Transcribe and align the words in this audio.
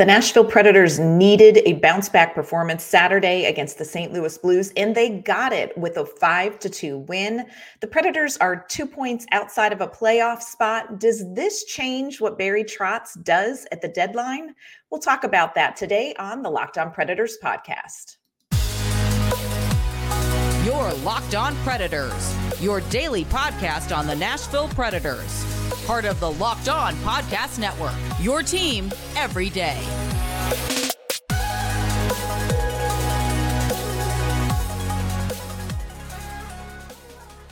The 0.00 0.06
Nashville 0.06 0.46
Predators 0.46 0.98
needed 0.98 1.60
a 1.66 1.74
bounce 1.74 2.08
back 2.08 2.34
performance 2.34 2.82
Saturday 2.82 3.44
against 3.44 3.76
the 3.76 3.84
St. 3.84 4.14
Louis 4.14 4.38
Blues, 4.38 4.72
and 4.74 4.94
they 4.94 5.10
got 5.10 5.52
it 5.52 5.76
with 5.76 5.98
a 5.98 6.06
5 6.06 6.58
to 6.60 6.70
2 6.70 6.96
win. 7.00 7.44
The 7.80 7.86
Predators 7.86 8.38
are 8.38 8.64
two 8.66 8.86
points 8.86 9.26
outside 9.32 9.74
of 9.74 9.82
a 9.82 9.86
playoff 9.86 10.40
spot. 10.40 11.00
Does 11.00 11.30
this 11.34 11.64
change 11.64 12.18
what 12.18 12.38
Barry 12.38 12.64
Trotz 12.64 13.22
does 13.22 13.66
at 13.72 13.82
the 13.82 13.88
deadline? 13.88 14.54
We'll 14.90 15.02
talk 15.02 15.22
about 15.22 15.54
that 15.56 15.76
today 15.76 16.14
on 16.18 16.40
the 16.40 16.50
Locked 16.50 16.78
On 16.78 16.90
Predators 16.90 17.36
podcast. 17.44 18.16
Your 20.64 20.94
Locked 21.04 21.34
On 21.34 21.54
Predators, 21.56 22.34
your 22.58 22.80
daily 22.88 23.26
podcast 23.26 23.94
on 23.94 24.06
the 24.06 24.16
Nashville 24.16 24.68
Predators 24.68 25.59
part 25.90 26.04
of 26.04 26.20
the 26.20 26.30
Locked 26.30 26.68
On 26.68 26.94
Podcast 26.98 27.58
Network. 27.58 27.96
Your 28.20 28.44
team 28.44 28.92
every 29.16 29.50
day. 29.50 29.76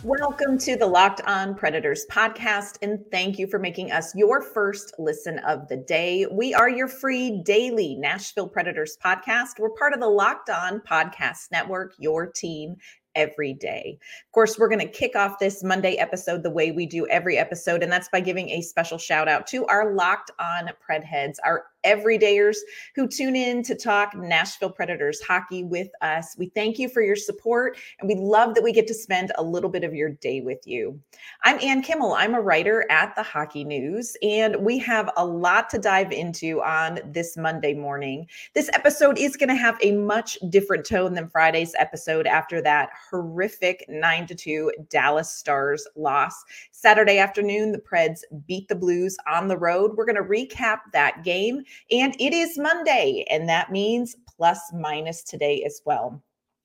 Welcome 0.05 0.57
to 0.59 0.77
the 0.77 0.87
Locked 0.87 1.21
On 1.23 1.57
Predators 1.57 2.07
podcast, 2.09 2.79
and 2.81 3.01
thank 3.11 3.41
you 3.41 3.49
for 3.49 3.59
making 3.59 3.91
us 3.91 4.15
your 4.15 4.41
first 4.41 4.95
listen 5.01 5.41
of 5.41 5.67
the 5.67 5.77
day. 5.77 6.25
We 6.31 6.55
are 6.55 6.71
your 6.71 6.87
free 6.87 7.43
daily 7.45 7.97
Nashville 7.97 8.49
Predators 8.49 8.97
podcast. 9.05 9.59
We're 9.59 9.71
part 9.71 9.95
of 9.95 9.99
the 9.99 10.07
Locked 10.07 10.49
On 10.49 10.81
Podcast 10.89 11.51
Network, 11.51 11.95
your 11.99 12.31
team 12.31 12.77
every 13.19 13.53
day. 13.53 13.99
Of 14.01 14.33
course, 14.33 14.59
we're 14.59 14.69
going 14.69 14.79
to 14.79 14.87
kick 14.87 15.15
off 15.17 15.39
this 15.39 15.63
Monday 15.63 15.97
episode 15.97 16.43
the 16.43 16.51
way 16.51 16.71
we 16.71 16.87
do 16.87 17.07
every 17.09 17.37
episode, 17.37 17.83
and 17.83 17.93
that's 17.93 18.09
by 18.09 18.21
giving 18.21 18.49
a 18.49 18.63
special 18.63 18.97
shout 18.97 19.29
out 19.29 19.47
to 19.49 19.67
our 19.67 19.95
locked 19.95 20.31
on 20.39 20.71
Pred 20.89 21.05
heads, 21.05 21.39
our 21.45 21.65
everydayers 21.89 22.57
who 22.95 23.09
tune 23.09 23.35
in 23.35 23.63
to 23.63 23.75
talk 23.75 24.15
Nashville 24.15 24.71
Predators 24.71 25.23
hockey 25.23 25.65
with 25.65 25.89
us. 26.03 26.37
We 26.39 26.51
thank 26.51 26.79
you 26.79 26.89
for 26.89 27.01
your 27.01 27.17
support 27.17 27.79
and 27.99 28.09
we 28.09 28.15
love 28.15 28.55
that 28.55 28.63
we 28.63 28.73
get 28.73 28.87
to 28.89 28.95
spend 28.95 29.33
a 29.37 29.43
little 29.43 29.71
bit 29.71 29.85
of 29.85 29.95
your 29.95 30.11
day 30.11 30.43
with 30.43 30.67
you. 30.67 31.01
I'm 31.45 31.59
Ann 31.63 31.83
Kimmel. 31.83 32.13
I'm 32.13 32.35
a 32.35 32.41
writer 32.41 32.85
at 32.91 33.15
the 33.17 33.23
Hockey 33.23 33.65
News, 33.65 34.17
and 34.23 34.57
we 34.57 34.79
have 34.79 35.11
a 35.17 35.25
lot 35.25 35.71
to 35.71 35.79
dive 35.79 36.13
into 36.13 36.61
on 36.63 37.01
this 37.07 37.37
Monday 37.37 37.75
morning. 37.75 38.27
This 38.55 38.69
episode 38.73 39.19
is 39.19 39.37
going 39.37 39.49
to 39.49 39.55
have 39.55 39.79
a 39.83 39.93
much 39.93 40.37
different 40.51 40.85
tone 40.85 41.15
than 41.15 41.29
Friday's 41.29 41.75
episode 41.79 42.27
after 42.27 42.61
that 42.63 42.91
horrific 43.11 43.85
9 43.89 44.27
to 44.27 44.35
2 44.35 44.73
Dallas 44.91 45.31
Stars 45.31 45.87
loss. 45.97 46.45
Saturday 46.73 47.19
afternoon, 47.19 47.73
the 47.73 47.79
Preds 47.79 48.21
beat 48.47 48.69
the 48.69 48.75
Blues 48.75 49.17
on 49.31 49.49
the 49.49 49.57
road. 49.57 49.93
We're 49.97 50.07
going 50.07 50.17
to 50.17 50.23
recap 50.23 50.81
that 50.93 51.25
game 51.25 51.63
and 51.91 52.15
it 52.21 52.33
is 52.33 52.59
Monday, 52.59 53.25
and 53.31 53.49
that 53.49 53.73
means 53.73 54.17
plus 54.37 54.61
minus 54.73 55.23
today 55.23 55.63
as 55.65 55.81
well. 55.85 56.23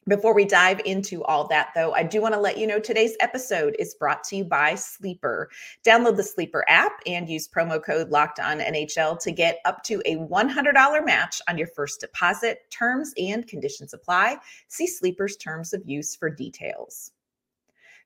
Before 0.07 0.33
we 0.33 0.43
dive 0.43 0.81
into 0.83 1.23
all 1.23 1.47
that, 1.47 1.69
though, 1.73 1.93
I 1.93 2.03
do 2.03 2.21
want 2.21 2.33
to 2.33 2.39
let 2.39 2.57
you 2.57 2.67
know 2.67 2.77
today's 2.77 3.15
episode 3.21 3.73
is 3.79 3.95
brought 3.95 4.25
to 4.25 4.35
you 4.35 4.43
by 4.43 4.75
Sleeper. 4.75 5.49
Download 5.87 6.17
the 6.17 6.23
Sleeper 6.23 6.65
app 6.67 6.99
and 7.05 7.29
use 7.29 7.47
promo 7.47 7.81
code 7.81 8.09
Locked 8.09 8.41
On 8.41 8.59
NHL 8.59 9.17
to 9.21 9.31
get 9.31 9.59
up 9.63 9.81
to 9.83 10.01
a 10.05 10.17
$100 10.17 11.05
match 11.05 11.41
on 11.47 11.57
your 11.57 11.67
first 11.67 12.01
deposit. 12.01 12.69
Terms 12.69 13.13
and 13.17 13.47
conditions 13.47 13.93
apply. 13.93 14.39
See 14.67 14.87
Sleeper's 14.87 15.37
terms 15.37 15.73
of 15.73 15.81
use 15.85 16.17
for 16.17 16.29
details. 16.29 17.11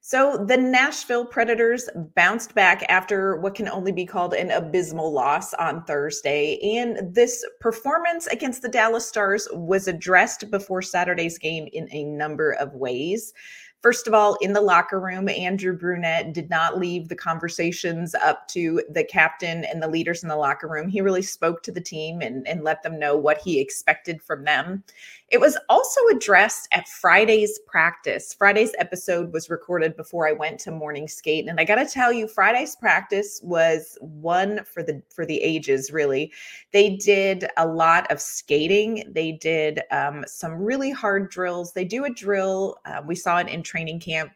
So 0.09 0.37
the 0.37 0.55
Nashville 0.55 1.25
Predators 1.25 1.89
bounced 2.15 2.55
back 2.55 2.85
after 2.87 3.35
what 3.41 3.55
can 3.55 3.67
only 3.67 3.91
be 3.91 4.05
called 4.05 4.33
an 4.33 4.51
abysmal 4.51 5.11
loss 5.11 5.53
on 5.55 5.83
Thursday. 5.83 6.57
And 6.77 7.13
this 7.13 7.45
performance 7.59 8.25
against 8.27 8.61
the 8.61 8.69
Dallas 8.69 9.05
Stars 9.05 9.49
was 9.51 9.85
addressed 9.85 10.49
before 10.49 10.81
Saturday's 10.81 11.37
game 11.37 11.67
in 11.73 11.89
a 11.91 12.05
number 12.05 12.51
of 12.51 12.73
ways. 12.73 13.33
First 13.81 14.07
of 14.07 14.13
all, 14.13 14.35
in 14.41 14.53
the 14.53 14.61
locker 14.61 14.99
room, 14.99 15.29
Andrew 15.29 15.77
Brunette 15.77 16.33
did 16.33 16.49
not 16.49 16.79
leave 16.79 17.09
the 17.09 17.15
conversations 17.15 18.15
up 18.15 18.47
to 18.49 18.81
the 18.89 19.03
captain 19.03 19.65
and 19.65 19.81
the 19.81 19.87
leaders 19.87 20.23
in 20.23 20.29
the 20.29 20.35
locker 20.35 20.67
room. 20.67 20.89
He 20.89 20.99
really 20.99 21.21
spoke 21.21 21.61
to 21.63 21.71
the 21.71 21.79
team 21.79 22.21
and, 22.21 22.47
and 22.47 22.63
let 22.63 22.81
them 22.81 22.97
know 22.97 23.15
what 23.15 23.39
he 23.39 23.59
expected 23.59 24.21
from 24.21 24.45
them. 24.45 24.83
It 25.29 25.41
was 25.41 25.57
also 25.67 25.99
addressed 26.09 26.69
at 26.71 26.87
Friday's 26.87 27.59
practice. 27.67 28.33
Friday's 28.33 28.73
episode 28.79 29.33
was 29.33 29.49
recorded 29.49 29.97
before 29.97 30.25
I 30.25 30.31
went 30.31 30.57
to 30.61 30.71
morning 30.71 31.07
skate, 31.07 31.49
and 31.49 31.59
I 31.59 31.65
got 31.65 31.75
to 31.75 31.85
tell 31.85 32.13
you, 32.13 32.29
Friday's 32.29 32.77
practice 32.77 33.41
was 33.43 33.97
one 33.99 34.63
for 34.63 34.81
the 34.81 35.03
for 35.13 35.25
the 35.25 35.41
ages. 35.41 35.91
Really, 35.91 36.31
they 36.71 36.95
did 36.95 37.45
a 37.57 37.67
lot 37.67 38.09
of 38.09 38.21
skating. 38.21 39.03
They 39.13 39.33
did 39.33 39.81
um, 39.91 40.23
some 40.25 40.53
really 40.53 40.91
hard 40.91 41.29
drills. 41.29 41.73
They 41.73 41.85
do 41.85 42.05
a 42.05 42.09
drill. 42.09 42.77
Uh, 42.85 43.01
we 43.05 43.15
saw 43.15 43.39
it 43.39 43.49
in 43.49 43.63
training 43.67 43.99
camp 43.99 44.31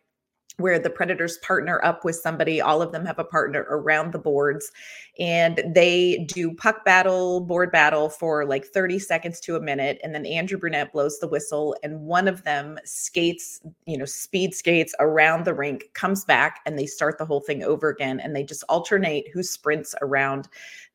where 0.58 0.80
the 0.80 0.90
predators 0.90 1.38
partner 1.40 1.84
up 1.84 2.06
with 2.06 2.16
somebody. 2.16 2.62
All 2.62 2.82
of 2.82 2.92
them 2.92 3.06
have 3.06 3.20
a 3.20 3.24
partner 3.24 3.66
around 3.70 4.12
the 4.12 4.20
boards 4.20 4.72
and 5.20 5.62
they 5.76 6.26
do 6.28 6.54
puck 6.54 6.86
battle 6.86 7.42
board 7.42 7.72
battle 7.72 8.10
for 8.10 8.46
like 8.46 8.66
30 8.66 9.00
seconds 9.00 9.40
to 9.42 9.56
a 9.56 9.62
minute 9.62 10.00
and 10.04 10.16
then 10.16 10.26
andrew 10.26 10.58
brunette 10.58 10.94
blows 10.94 11.20
the 11.20 11.28
whistle 11.28 11.76
and 11.84 12.00
one 12.00 12.30
of 12.30 12.44
them 12.44 12.78
skates 12.86 13.60
you 13.86 13.98
know 13.98 14.06
speed 14.06 14.56
skates 14.56 14.96
around 15.00 15.44
the 15.44 15.54
rink 15.54 15.86
comes 15.94 16.24
back 16.24 16.62
and 16.66 16.80
they 16.80 16.86
start 16.86 17.18
the 17.18 17.26
whole 17.26 17.42
thing 17.42 17.62
over 17.62 17.90
again 17.90 18.22
and 18.22 18.36
they 18.36 18.44
just 18.44 18.64
alternate 18.70 19.28
who 19.34 19.44
sprints 19.44 19.94
around 20.02 20.48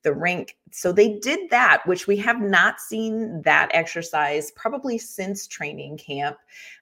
the 0.07 0.15
rink. 0.15 0.57
So 0.71 0.93
they 0.93 1.19
did 1.19 1.51
that, 1.51 1.83
which 1.85 2.07
we 2.07 2.17
have 2.19 2.41
not 2.41 2.81
seen 2.81 3.43
that 3.43 3.69
exercise 3.73 4.53
probably 4.53 4.99
since 4.99 5.49
training 5.49 5.99
camp. 5.99 6.37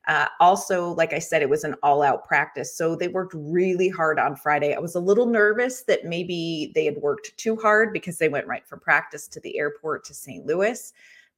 Uh, 0.06 0.26
also, 0.40 0.90
like 0.90 1.14
I 1.14 1.18
said, 1.18 1.40
it 1.40 1.48
was 1.48 1.64
an 1.64 1.74
all 1.82 2.02
out 2.02 2.28
practice. 2.28 2.76
So 2.76 2.94
they 2.94 3.08
worked 3.08 3.32
really 3.34 3.88
hard 3.88 4.18
on 4.18 4.36
Friday. 4.36 4.74
I 4.74 4.78
was 4.78 4.94
a 4.94 5.00
little 5.00 5.24
nervous 5.24 5.84
that 5.84 6.04
maybe 6.04 6.70
they 6.74 6.84
had 6.84 6.98
worked 6.98 7.34
too 7.38 7.56
hard 7.56 7.94
because 7.94 8.18
they 8.18 8.28
went 8.28 8.46
right 8.46 8.66
from 8.68 8.80
practice 8.80 9.26
to 9.28 9.40
the 9.40 9.56
airport 9.58 10.04
to 10.04 10.14
St. 10.14 10.44
Louis 10.44 10.92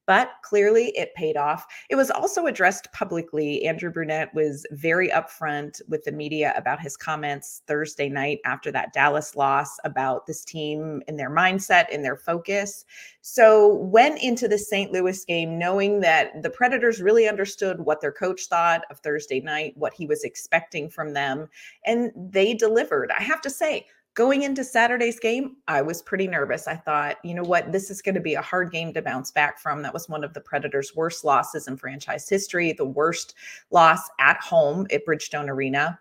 but 0.07 0.31
clearly 0.41 0.87
it 0.95 1.13
paid 1.13 1.37
off. 1.37 1.67
It 1.89 1.95
was 1.95 2.09
also 2.09 2.47
addressed 2.47 2.91
publicly. 2.93 3.65
Andrew 3.65 3.91
Brunette 3.91 4.33
was 4.33 4.65
very 4.71 5.09
upfront 5.09 5.81
with 5.89 6.03
the 6.05 6.11
media 6.13 6.53
about 6.55 6.79
his 6.79 6.97
comments 6.97 7.61
Thursday 7.67 8.09
night 8.09 8.39
after 8.45 8.71
that 8.71 8.93
Dallas 8.93 9.35
loss 9.35 9.77
about 9.83 10.25
this 10.25 10.43
team 10.45 11.03
and 11.07 11.19
their 11.19 11.29
mindset 11.29 11.93
and 11.93 12.03
their 12.03 12.15
focus. 12.15 12.85
So, 13.21 13.75
went 13.75 14.23
into 14.23 14.47
the 14.47 14.57
St. 14.57 14.93
Louis 14.93 15.25
game 15.25 15.59
knowing 15.59 15.99
that 15.99 16.41
the 16.41 16.49
Predators 16.49 17.01
really 17.01 17.27
understood 17.27 17.81
what 17.81 17.99
their 17.99 18.11
coach 18.11 18.47
thought 18.47 18.83
of 18.89 18.99
Thursday 18.99 19.41
night, 19.41 19.73
what 19.75 19.93
he 19.93 20.05
was 20.05 20.23
expecting 20.23 20.89
from 20.89 21.13
them, 21.13 21.49
and 21.85 22.11
they 22.15 22.53
delivered. 22.53 23.11
I 23.11 23.21
have 23.21 23.41
to 23.41 23.49
say, 23.49 23.85
Going 24.17 24.41
into 24.41 24.63
Saturday's 24.63 25.19
game, 25.19 25.57
I 25.67 25.83
was 25.83 26.01
pretty 26.01 26.27
nervous. 26.27 26.67
I 26.67 26.75
thought, 26.75 27.17
you 27.23 27.35
know 27.35 27.43
what, 27.43 27.71
this 27.71 27.91
is 27.91 28.01
going 28.01 28.15
to 28.15 28.19
be 28.21 28.33
a 28.33 28.41
hard 28.41 28.71
game 28.71 28.91
to 28.93 29.01
bounce 29.03 29.29
back 29.29 29.59
from. 29.59 29.83
That 29.83 29.93
was 29.93 30.09
one 30.09 30.23
of 30.23 30.33
the 30.33 30.41
Predators' 30.41 30.95
worst 30.95 31.23
losses 31.23 31.67
in 31.67 31.77
franchise 31.77 32.27
history, 32.27 32.73
the 32.73 32.83
worst 32.83 33.35
loss 33.69 34.01
at 34.19 34.41
home 34.41 34.87
at 34.91 35.05
Bridgestone 35.05 35.49
Arena. 35.49 35.99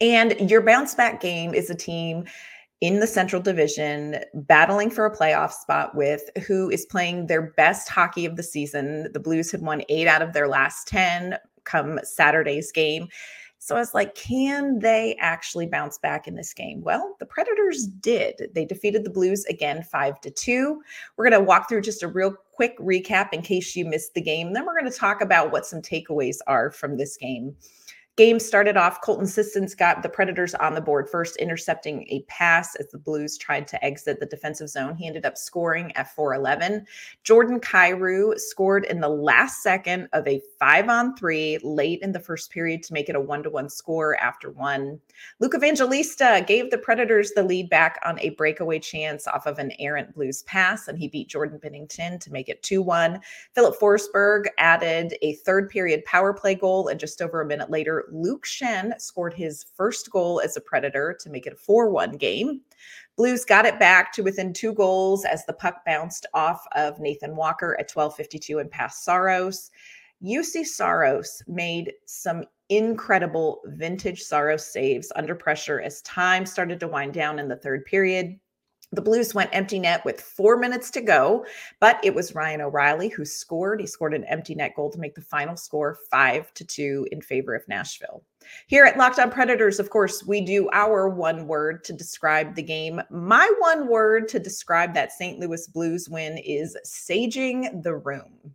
And 0.00 0.48
your 0.48 0.62
bounce 0.62 0.94
back 0.94 1.20
game 1.20 1.54
is 1.54 1.70
a 1.70 1.74
team 1.74 2.24
in 2.80 3.00
the 3.00 3.06
Central 3.08 3.42
Division, 3.42 4.20
battling 4.34 4.92
for 4.92 5.04
a 5.04 5.16
playoff 5.16 5.54
spot 5.54 5.96
with 5.96 6.30
who 6.46 6.70
is 6.70 6.86
playing 6.86 7.26
their 7.26 7.50
best 7.56 7.88
hockey 7.88 8.26
of 8.26 8.36
the 8.36 8.44
season. 8.44 9.10
The 9.12 9.18
Blues 9.18 9.50
had 9.50 9.60
won 9.60 9.82
eight 9.88 10.06
out 10.06 10.22
of 10.22 10.34
their 10.34 10.46
last 10.46 10.86
10 10.86 11.36
come 11.64 11.98
Saturday's 12.04 12.70
game. 12.70 13.08
So 13.64 13.76
I 13.76 13.78
was 13.78 13.94
like, 13.94 14.14
can 14.14 14.78
they 14.80 15.16
actually 15.18 15.66
bounce 15.66 15.96
back 15.96 16.28
in 16.28 16.34
this 16.34 16.52
game? 16.52 16.82
Well, 16.82 17.16
the 17.18 17.24
Predators 17.24 17.86
did. 17.86 18.50
They 18.54 18.66
defeated 18.66 19.04
the 19.04 19.10
Blues 19.10 19.46
again, 19.46 19.82
five 19.82 20.20
to 20.20 20.30
two. 20.30 20.82
We're 21.16 21.30
going 21.30 21.40
to 21.40 21.46
walk 21.46 21.70
through 21.70 21.80
just 21.80 22.02
a 22.02 22.08
real 22.08 22.34
quick 22.52 22.78
recap 22.78 23.32
in 23.32 23.40
case 23.40 23.74
you 23.74 23.86
missed 23.86 24.12
the 24.12 24.20
game. 24.20 24.52
Then 24.52 24.66
we're 24.66 24.78
going 24.78 24.92
to 24.92 24.98
talk 24.98 25.22
about 25.22 25.50
what 25.50 25.64
some 25.64 25.80
takeaways 25.80 26.40
are 26.46 26.70
from 26.72 26.98
this 26.98 27.16
game. 27.16 27.56
Game 28.16 28.38
started 28.38 28.76
off, 28.76 29.00
Colton 29.00 29.26
Sissons 29.26 29.74
got 29.74 30.04
the 30.04 30.08
Predators 30.08 30.54
on 30.54 30.74
the 30.74 30.80
board 30.80 31.08
first, 31.10 31.34
intercepting 31.38 32.06
a 32.08 32.22
pass 32.28 32.76
as 32.76 32.86
the 32.88 32.98
Blues 32.98 33.36
tried 33.36 33.66
to 33.66 33.84
exit 33.84 34.20
the 34.20 34.26
defensive 34.26 34.68
zone. 34.68 34.94
He 34.94 35.08
ended 35.08 35.26
up 35.26 35.36
scoring 35.36 35.90
at 35.96 36.14
411. 36.14 36.86
Jordan 37.24 37.58
Kyrou 37.58 38.38
scored 38.38 38.84
in 38.84 39.00
the 39.00 39.08
last 39.08 39.64
second 39.64 40.08
of 40.12 40.28
a 40.28 40.40
five 40.60 40.88
on 40.88 41.16
three 41.16 41.58
late 41.64 42.02
in 42.02 42.12
the 42.12 42.20
first 42.20 42.52
period 42.52 42.84
to 42.84 42.92
make 42.92 43.08
it 43.08 43.16
a 43.16 43.20
one 43.20 43.42
to 43.42 43.50
one 43.50 43.68
score 43.68 44.16
after 44.20 44.48
one. 44.52 45.00
Luke 45.40 45.56
Evangelista 45.56 46.44
gave 46.46 46.70
the 46.70 46.78
Predators 46.78 47.32
the 47.32 47.42
lead 47.42 47.68
back 47.68 47.98
on 48.04 48.20
a 48.20 48.30
breakaway 48.30 48.78
chance 48.78 49.26
off 49.26 49.46
of 49.46 49.58
an 49.58 49.72
errant 49.80 50.14
Blues 50.14 50.44
pass, 50.44 50.86
and 50.86 50.96
he 50.96 51.08
beat 51.08 51.28
Jordan 51.28 51.58
Binnington 51.58 52.20
to 52.20 52.32
make 52.32 52.48
it 52.48 52.62
2 52.62 52.80
1. 52.80 53.18
Filip 53.56 53.74
Forsberg 53.80 54.46
added 54.58 55.16
a 55.22 55.34
third 55.34 55.68
period 55.68 56.04
power 56.04 56.32
play 56.32 56.54
goal, 56.54 56.86
and 56.86 57.00
just 57.00 57.20
over 57.20 57.40
a 57.40 57.46
minute 57.46 57.70
later, 57.70 58.03
Luke 58.12 58.44
Schenn 58.46 59.00
scored 59.00 59.34
his 59.34 59.64
first 59.76 60.10
goal 60.10 60.40
as 60.40 60.56
a 60.56 60.60
Predator 60.60 61.16
to 61.20 61.30
make 61.30 61.46
it 61.46 61.52
a 61.52 61.56
4 61.56 61.90
1 61.90 62.16
game. 62.16 62.60
Blues 63.16 63.44
got 63.44 63.66
it 63.66 63.78
back 63.78 64.12
to 64.12 64.22
within 64.22 64.52
two 64.52 64.72
goals 64.72 65.24
as 65.24 65.44
the 65.46 65.52
puck 65.52 65.84
bounced 65.84 66.26
off 66.34 66.64
of 66.72 67.00
Nathan 67.00 67.36
Walker 67.36 67.76
at 67.78 67.90
12:52 67.90 68.60
and 68.60 68.70
past 68.70 69.04
Saros. 69.04 69.70
Juuse 70.22 70.66
Saros 70.66 71.42
made 71.46 71.92
some 72.06 72.44
incredible 72.70 73.60
vintage 73.66 74.22
Saros 74.22 74.66
saves 74.66 75.12
under 75.16 75.34
pressure 75.34 75.80
as 75.80 76.00
time 76.02 76.46
started 76.46 76.80
to 76.80 76.88
wind 76.88 77.12
down 77.12 77.38
in 77.38 77.48
the 77.48 77.56
third 77.56 77.84
period. 77.84 78.38
The 78.94 79.02
Blues 79.02 79.34
went 79.34 79.50
empty 79.52 79.78
net 79.78 80.04
with 80.04 80.20
four 80.20 80.56
minutes 80.56 80.90
to 80.92 81.00
go, 81.00 81.44
but 81.80 81.98
it 82.04 82.14
was 82.14 82.34
Ryan 82.34 82.60
O'Reilly 82.60 83.08
who 83.08 83.24
scored. 83.24 83.80
He 83.80 83.86
scored 83.86 84.14
an 84.14 84.24
empty 84.24 84.54
net 84.54 84.76
goal 84.76 84.90
to 84.90 85.00
make 85.00 85.14
the 85.14 85.20
final 85.20 85.56
score 85.56 85.98
five 86.10 86.54
to 86.54 86.64
two 86.64 87.06
in 87.10 87.20
favor 87.20 87.54
of 87.54 87.66
Nashville. 87.66 88.22
Here 88.66 88.84
at 88.84 88.96
Locked 88.96 89.18
On 89.18 89.30
Predators, 89.30 89.80
of 89.80 89.90
course, 89.90 90.24
we 90.24 90.40
do 90.40 90.68
our 90.72 91.08
one 91.08 91.48
word 91.48 91.82
to 91.84 91.92
describe 91.92 92.54
the 92.54 92.62
game. 92.62 93.00
My 93.10 93.50
one 93.58 93.88
word 93.88 94.28
to 94.28 94.38
describe 94.38 94.94
that 94.94 95.12
St. 95.12 95.40
Louis 95.40 95.66
Blues 95.68 96.08
win 96.08 96.38
is 96.38 96.76
saging 96.86 97.82
the 97.82 97.96
room. 97.96 98.54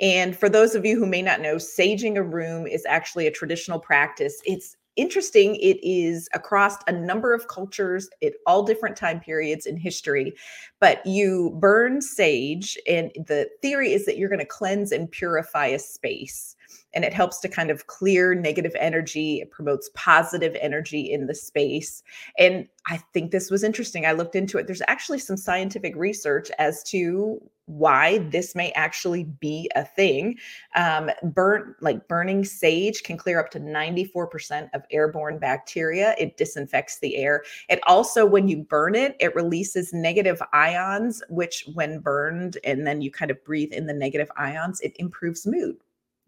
And 0.00 0.36
for 0.36 0.48
those 0.48 0.74
of 0.74 0.84
you 0.84 0.98
who 0.98 1.06
may 1.06 1.22
not 1.22 1.40
know, 1.40 1.56
saging 1.56 2.16
a 2.16 2.22
room 2.22 2.66
is 2.66 2.86
actually 2.86 3.26
a 3.26 3.32
traditional 3.32 3.78
practice. 3.78 4.40
It's 4.44 4.76
interesting 4.96 5.56
it 5.56 5.78
is 5.82 6.28
across 6.34 6.76
a 6.86 6.92
number 6.92 7.32
of 7.32 7.48
cultures 7.48 8.08
at 8.22 8.32
all 8.46 8.62
different 8.62 8.96
time 8.96 9.20
periods 9.20 9.66
in 9.66 9.76
history 9.76 10.32
but 10.80 11.04
you 11.06 11.56
burn 11.60 12.00
sage 12.00 12.76
and 12.88 13.10
the 13.26 13.48
theory 13.62 13.92
is 13.92 14.04
that 14.06 14.18
you're 14.18 14.28
going 14.28 14.38
to 14.38 14.44
cleanse 14.44 14.92
and 14.92 15.10
purify 15.10 15.66
a 15.66 15.78
space 15.78 16.56
and 16.94 17.04
it 17.04 17.12
helps 17.12 17.38
to 17.40 17.48
kind 17.48 17.70
of 17.70 17.86
clear 17.86 18.34
negative 18.34 18.74
energy. 18.78 19.40
It 19.40 19.50
promotes 19.50 19.90
positive 19.94 20.56
energy 20.60 21.10
in 21.10 21.26
the 21.26 21.34
space. 21.34 22.02
And 22.38 22.66
i 22.86 22.96
think 23.12 23.30
this 23.30 23.50
was 23.50 23.62
interesting. 23.62 24.06
I 24.06 24.12
looked 24.12 24.34
into 24.34 24.58
it. 24.58 24.66
There's 24.66 24.82
actually 24.88 25.18
some 25.18 25.36
scientific 25.36 25.94
research 25.96 26.50
as 26.58 26.82
to 26.84 27.40
why 27.66 28.18
this 28.30 28.56
may 28.56 28.72
actually 28.72 29.24
be 29.24 29.70
a 29.76 29.84
thing. 29.84 30.36
Um, 30.74 31.10
burn 31.22 31.76
like 31.80 32.08
burning 32.08 32.44
sage 32.44 33.04
can 33.04 33.16
clear 33.16 33.38
up 33.38 33.50
to 33.50 33.60
94% 33.60 34.68
of 34.74 34.82
airborne 34.90 35.38
bacteria. 35.38 36.16
It 36.18 36.36
disinfects 36.36 36.98
the 36.98 37.16
air. 37.16 37.44
It 37.68 37.78
also 37.86 38.26
when 38.26 38.48
you 38.48 38.58
burn 38.58 38.94
it 38.94 39.14
it 39.20 39.34
releases 39.36 39.92
negative 39.92 40.42
ions 40.52 41.22
which 41.28 41.64
when 41.74 42.00
burned 42.00 42.58
and 42.64 42.86
then 42.86 43.02
you 43.02 43.10
kind 43.10 43.30
of 43.30 43.42
breathe 43.44 43.72
in 43.72 43.86
the 43.86 43.94
negative 43.94 44.30
ions 44.36 44.80
it 44.80 44.96
improves 44.98 45.46
mood 45.46 45.76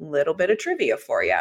little 0.03 0.35
bit 0.35 0.51
of 0.51 0.59
trivia 0.59 0.97
for 0.97 1.23
you. 1.23 1.41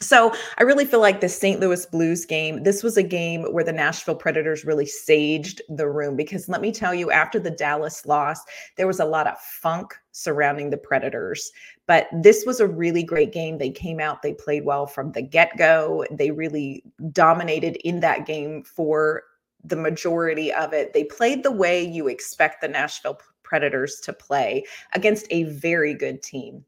So 0.00 0.32
I 0.58 0.62
really 0.62 0.84
feel 0.84 1.00
like 1.00 1.20
the 1.20 1.28
St. 1.28 1.58
Louis 1.58 1.84
Blues 1.86 2.24
game, 2.24 2.62
this 2.62 2.84
was 2.84 2.96
a 2.96 3.02
game 3.02 3.42
where 3.52 3.64
the 3.64 3.72
Nashville 3.72 4.14
Predators 4.14 4.64
really 4.64 4.84
saged 4.84 5.60
the 5.68 5.88
room 5.88 6.14
because 6.14 6.48
let 6.48 6.60
me 6.60 6.70
tell 6.70 6.94
you, 6.94 7.10
after 7.10 7.40
the 7.40 7.50
Dallas 7.50 8.06
loss, 8.06 8.40
there 8.76 8.86
was 8.86 9.00
a 9.00 9.04
lot 9.04 9.26
of 9.26 9.36
funk 9.40 9.96
surrounding 10.12 10.70
the 10.70 10.76
Predators. 10.76 11.50
But 11.88 12.06
this 12.12 12.44
was 12.46 12.60
a 12.60 12.68
really 12.68 13.02
great 13.02 13.32
game. 13.32 13.58
They 13.58 13.70
came 13.70 13.98
out, 13.98 14.22
they 14.22 14.34
played 14.34 14.64
well 14.64 14.86
from 14.86 15.10
the 15.10 15.22
get 15.22 15.56
go. 15.58 16.04
They 16.12 16.30
really 16.30 16.84
dominated 17.10 17.76
in 17.84 17.98
that 18.00 18.24
game 18.24 18.62
for 18.62 19.24
the 19.64 19.76
majority 19.76 20.52
of 20.52 20.72
it. 20.72 20.92
They 20.92 21.04
played 21.04 21.42
the 21.42 21.50
way 21.50 21.84
you 21.84 22.06
expect 22.06 22.60
the 22.60 22.68
Nashville 22.68 23.18
Predators 23.42 23.98
to 24.04 24.12
play 24.12 24.62
against 24.92 25.26
a 25.30 25.42
very 25.44 25.92
good 25.92 26.22
team. 26.22 26.64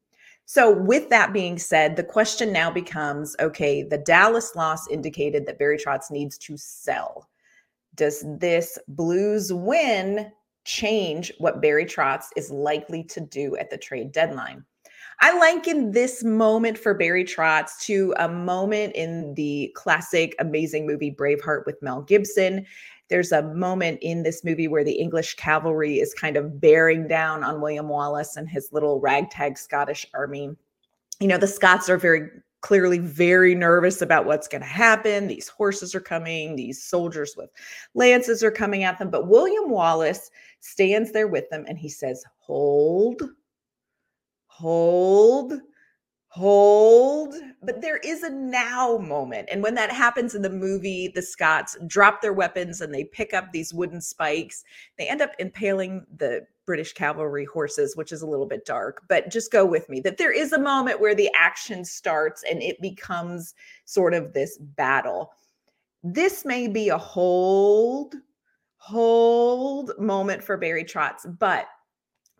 So, 0.52 0.68
with 0.68 1.10
that 1.10 1.32
being 1.32 1.60
said, 1.60 1.94
the 1.94 2.02
question 2.02 2.52
now 2.52 2.72
becomes 2.72 3.36
okay, 3.38 3.84
the 3.84 3.98
Dallas 3.98 4.56
loss 4.56 4.88
indicated 4.88 5.46
that 5.46 5.60
Barry 5.60 5.78
Trotz 5.78 6.10
needs 6.10 6.36
to 6.38 6.56
sell. 6.56 7.28
Does 7.94 8.24
this 8.26 8.76
Blues 8.88 9.52
win 9.52 10.32
change 10.64 11.32
what 11.38 11.62
Barry 11.62 11.86
Trotz 11.86 12.24
is 12.34 12.50
likely 12.50 13.04
to 13.04 13.20
do 13.20 13.56
at 13.58 13.70
the 13.70 13.78
trade 13.78 14.10
deadline? 14.10 14.64
I 15.22 15.38
liken 15.38 15.92
this 15.92 16.24
moment 16.24 16.78
for 16.78 16.94
Barry 16.94 17.24
Trotz 17.24 17.78
to 17.80 18.14
a 18.18 18.28
moment 18.28 18.94
in 18.94 19.34
the 19.34 19.70
classic 19.74 20.34
amazing 20.38 20.86
movie 20.86 21.14
Braveheart 21.14 21.66
with 21.66 21.82
Mel 21.82 22.02
Gibson 22.02 22.66
there's 23.10 23.32
a 23.32 23.42
moment 23.42 23.98
in 24.00 24.22
this 24.22 24.44
movie 24.44 24.68
where 24.68 24.84
the 24.84 24.92
English 24.92 25.34
cavalry 25.34 25.98
is 25.98 26.14
kind 26.14 26.36
of 26.36 26.60
bearing 26.60 27.08
down 27.08 27.42
on 27.42 27.60
William 27.60 27.88
Wallace 27.88 28.36
and 28.36 28.48
his 28.48 28.70
little 28.72 29.00
ragtag 29.00 29.58
Scottish 29.58 30.06
army. 30.14 30.56
You 31.18 31.26
know, 31.26 31.36
the 31.36 31.48
Scots 31.48 31.90
are 31.90 31.98
very 31.98 32.30
clearly 32.60 32.98
very 32.98 33.54
nervous 33.54 34.00
about 34.00 34.26
what's 34.26 34.46
going 34.46 34.60
to 34.60 34.66
happen. 34.66 35.26
These 35.26 35.48
horses 35.48 35.94
are 35.94 36.00
coming, 36.00 36.54
these 36.54 36.82
soldiers 36.82 37.34
with 37.36 37.50
lances 37.94 38.44
are 38.44 38.50
coming 38.50 38.84
at 38.84 38.98
them. 38.98 39.10
But 39.10 39.26
William 39.26 39.70
Wallace 39.70 40.30
stands 40.60 41.10
there 41.10 41.28
with 41.28 41.50
them 41.50 41.64
and 41.68 41.78
he 41.78 41.88
says, 41.88 42.24
Hold, 42.38 43.22
hold, 44.60 45.54
hold 46.28 47.34
but 47.62 47.74
mm-hmm. 47.74 47.80
there 47.80 47.96
is 47.98 48.22
a 48.22 48.30
now 48.30 48.96
moment 48.98 49.48
and 49.50 49.62
when 49.64 49.74
that 49.74 49.90
happens 49.90 50.36
in 50.36 50.42
the 50.42 50.48
movie 50.48 51.10
the 51.12 51.22
scots 51.22 51.76
drop 51.88 52.22
their 52.22 52.32
weapons 52.32 52.80
and 52.80 52.94
they 52.94 53.02
pick 53.02 53.34
up 53.34 53.50
these 53.52 53.74
wooden 53.74 54.00
spikes. 54.00 54.62
They 54.96 55.08
end 55.08 55.22
up 55.22 55.32
impaling 55.40 56.06
the 56.16 56.46
british 56.66 56.92
cavalry 56.92 57.46
horses 57.46 57.96
which 57.96 58.12
is 58.12 58.22
a 58.22 58.26
little 58.26 58.46
bit 58.46 58.64
dark 58.64 59.02
but 59.08 59.28
just 59.28 59.50
go 59.50 59.66
with 59.66 59.88
me 59.88 59.98
that 59.98 60.18
there 60.18 60.30
is 60.30 60.52
a 60.52 60.58
moment 60.58 61.00
where 61.00 61.16
the 61.16 61.30
action 61.36 61.84
starts 61.84 62.44
and 62.48 62.62
it 62.62 62.80
becomes 62.80 63.54
sort 63.86 64.14
of 64.14 64.32
this 64.32 64.56
battle. 64.58 65.32
This 66.04 66.44
may 66.44 66.68
be 66.68 66.90
a 66.90 66.98
hold 66.98 68.14
hold 68.76 69.90
moment 69.98 70.44
for 70.44 70.56
barry 70.56 70.84
trotz 70.84 71.26
but 71.40 71.66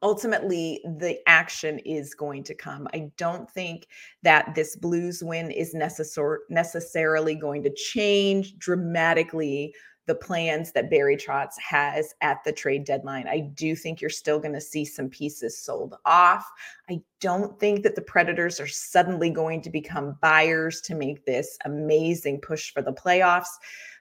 ultimately 0.03 0.81
the 0.85 1.19
action 1.27 1.79
is 1.81 2.15
going 2.15 2.43
to 2.45 2.55
come. 2.55 2.89
I 2.95 3.11
don't 3.17 3.51
think 3.51 3.87
that 4.23 4.55
this 4.55 4.77
Blues 4.77 5.23
win 5.23 5.51
is 5.51 5.75
necessar- 5.75 6.39
necessarily 6.49 7.35
going 7.35 7.63
to 7.63 7.75
change 7.75 8.57
dramatically 8.59 9.75
the 10.07 10.15
plans 10.17 10.73
that 10.73 10.91
Barry 10.91 11.17
Trotz 11.17 11.53
has 11.61 12.15
at 12.21 12.43
the 12.45 12.53
trade 12.53 12.85
deadline. 12.85 13.29
I 13.29 13.39
do 13.55 13.77
think 13.77 14.01
you're 14.01 14.11
still 14.11 14.41
going 14.41 14.55
to 14.55 14.61
see 14.61 14.85
some 14.85 15.09
pieces 15.09 15.63
sold 15.63 15.95
off. 16.05 16.51
I 16.89 17.01
don't 17.21 17.61
think 17.61 17.85
that 17.85 17.95
the 17.95 18.03
Predators 18.03 18.59
are 18.59 18.67
suddenly 18.67 19.31
going 19.31 19.63
to 19.63 19.71
become 19.71 20.19
buyers 20.21 20.81
to 20.83 20.97
make 20.97 21.25
this 21.27 21.57
amazing 21.65 22.41
push 22.41 22.73
for 22.73 22.83
the 22.83 22.93
playoffs. 22.93 23.51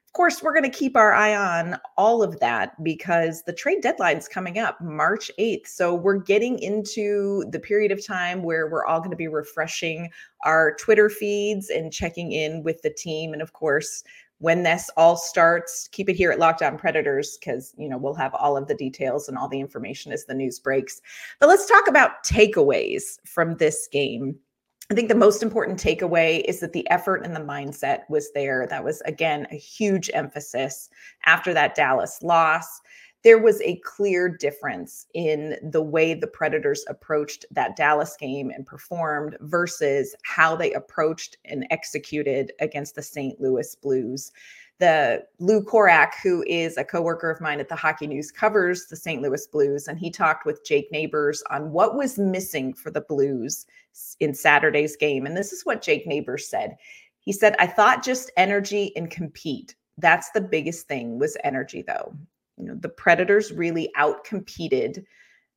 Of 0.09 0.13
course, 0.13 0.41
we're 0.41 0.55
going 0.55 0.69
to 0.69 0.75
keep 0.75 0.97
our 0.97 1.13
eye 1.13 1.35
on 1.35 1.79
all 1.95 2.23
of 2.23 2.39
that 2.39 2.83
because 2.83 3.43
the 3.43 3.53
trade 3.53 3.83
deadline 3.83 4.17
is 4.17 4.27
coming 4.27 4.57
up 4.57 4.81
March 4.81 5.29
8th. 5.37 5.67
So 5.67 5.93
we're 5.93 6.17
getting 6.17 6.57
into 6.57 7.45
the 7.51 7.59
period 7.59 7.91
of 7.91 8.03
time 8.03 8.41
where 8.41 8.67
we're 8.67 8.87
all 8.87 9.01
going 9.01 9.11
to 9.11 9.15
be 9.15 9.27
refreshing 9.27 10.09
our 10.45 10.73
Twitter 10.77 11.11
feeds 11.11 11.69
and 11.69 11.93
checking 11.93 12.31
in 12.31 12.63
with 12.63 12.81
the 12.81 12.89
team. 12.89 13.33
And 13.33 13.41
of 13.43 13.53
course, 13.53 14.03
when 14.39 14.63
this 14.63 14.89
all 14.97 15.15
starts, 15.15 15.87
keep 15.91 16.09
it 16.09 16.15
here 16.15 16.31
at 16.31 16.39
Locked 16.39 16.63
On 16.63 16.75
Predators 16.75 17.37
because 17.37 17.75
you 17.77 17.87
know 17.87 17.99
we'll 17.99 18.15
have 18.15 18.33
all 18.33 18.57
of 18.57 18.67
the 18.67 18.73
details 18.73 19.29
and 19.29 19.37
all 19.37 19.47
the 19.47 19.59
information 19.59 20.11
as 20.11 20.25
the 20.25 20.33
news 20.33 20.59
breaks. 20.59 21.01
But 21.39 21.49
let's 21.49 21.67
talk 21.67 21.87
about 21.87 22.23
takeaways 22.25 23.19
from 23.27 23.57
this 23.57 23.87
game. 23.91 24.39
I 24.91 24.95
think 24.95 25.07
the 25.07 25.15
most 25.15 25.43
important 25.43 25.79
takeaway 25.79 26.43
is 26.45 26.61
that 26.61 26.73
the 26.73 26.89
effort 26.89 27.23
and 27.23 27.35
the 27.35 27.39
mindset 27.39 28.09
was 28.09 28.31
there. 28.31 28.65
That 28.67 28.83
was, 28.83 29.01
again, 29.01 29.45
a 29.51 29.55
huge 29.55 30.09
emphasis 30.15 30.89
after 31.25 31.53
that 31.53 31.75
Dallas 31.75 32.23
loss. 32.23 32.81
There 33.23 33.37
was 33.37 33.61
a 33.61 33.79
clear 33.83 34.29
difference 34.29 35.05
in 35.13 35.57
the 35.61 35.83
way 35.83 36.15
the 36.15 36.25
Predators 36.25 36.83
approached 36.87 37.45
that 37.51 37.75
Dallas 37.75 38.17
game 38.17 38.49
and 38.49 38.65
performed 38.65 39.37
versus 39.41 40.15
how 40.23 40.55
they 40.55 40.73
approached 40.73 41.37
and 41.45 41.67
executed 41.69 42.51
against 42.59 42.95
the 42.95 43.03
St. 43.03 43.39
Louis 43.39 43.75
Blues 43.75 44.31
the 44.79 45.23
Lou 45.39 45.61
Korac, 45.61 46.13
who 46.23 46.43
is 46.47 46.77
a 46.77 46.83
coworker 46.83 47.29
of 47.29 47.41
mine 47.41 47.59
at 47.59 47.67
the 47.67 47.75
Hockey 47.75 48.07
News, 48.07 48.31
covers 48.31 48.85
the 48.85 48.95
St. 48.95 49.21
Louis 49.21 49.45
Blues, 49.47 49.87
and 49.87 49.99
he 49.99 50.09
talked 50.09 50.45
with 50.45 50.65
Jake 50.65 50.89
Neighbours 50.91 51.43
on 51.49 51.71
what 51.71 51.95
was 51.95 52.17
missing 52.17 52.73
for 52.73 52.89
the 52.89 53.01
Blues 53.01 53.65
in 54.19 54.33
Saturday's 54.33 54.95
game. 54.95 55.25
And 55.25 55.35
this 55.35 55.51
is 55.51 55.65
what 55.65 55.81
Jake 55.81 56.07
Neighbours 56.07 56.47
said. 56.47 56.77
He 57.19 57.33
said, 57.33 57.55
"I 57.59 57.67
thought 57.67 58.03
just 58.03 58.31
energy 58.37 58.95
and 58.95 59.11
compete. 59.11 59.75
That's 59.97 60.31
the 60.31 60.41
biggest 60.41 60.87
thing 60.87 61.19
was 61.19 61.35
energy, 61.43 61.81
though. 61.81 62.15
You 62.57 62.65
know, 62.65 62.75
the 62.75 62.89
Predators 62.89 63.51
really 63.51 63.91
outcompeted." 63.97 65.05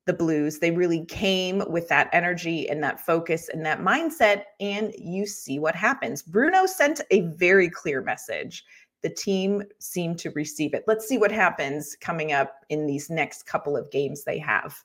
the 0.05 0.13
Blues. 0.13 0.59
They 0.59 0.71
really 0.71 1.05
came 1.05 1.63
with 1.69 1.87
that 1.87 2.09
energy 2.11 2.69
and 2.69 2.83
that 2.83 2.99
focus 2.99 3.49
and 3.49 3.65
that 3.65 3.79
mindset. 3.79 4.43
And 4.59 4.93
you 4.97 5.25
see 5.25 5.59
what 5.59 5.75
happens. 5.75 6.21
Bruno 6.21 6.65
sent 6.65 7.01
a 7.11 7.21
very 7.21 7.69
clear 7.69 8.01
message 8.01 8.65
the 9.03 9.09
team 9.09 9.63
seemed 9.79 10.17
to 10.19 10.31
receive 10.31 10.73
it. 10.73 10.85
Let's 10.87 11.07
see 11.07 11.17
what 11.17 11.31
happens 11.31 11.95
coming 11.99 12.31
up 12.31 12.55
in 12.69 12.87
these 12.87 13.09
next 13.09 13.45
couple 13.45 13.77
of 13.77 13.91
games 13.91 14.23
they 14.23 14.39
have. 14.39 14.75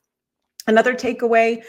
Another 0.67 0.93
takeaway 0.93 1.63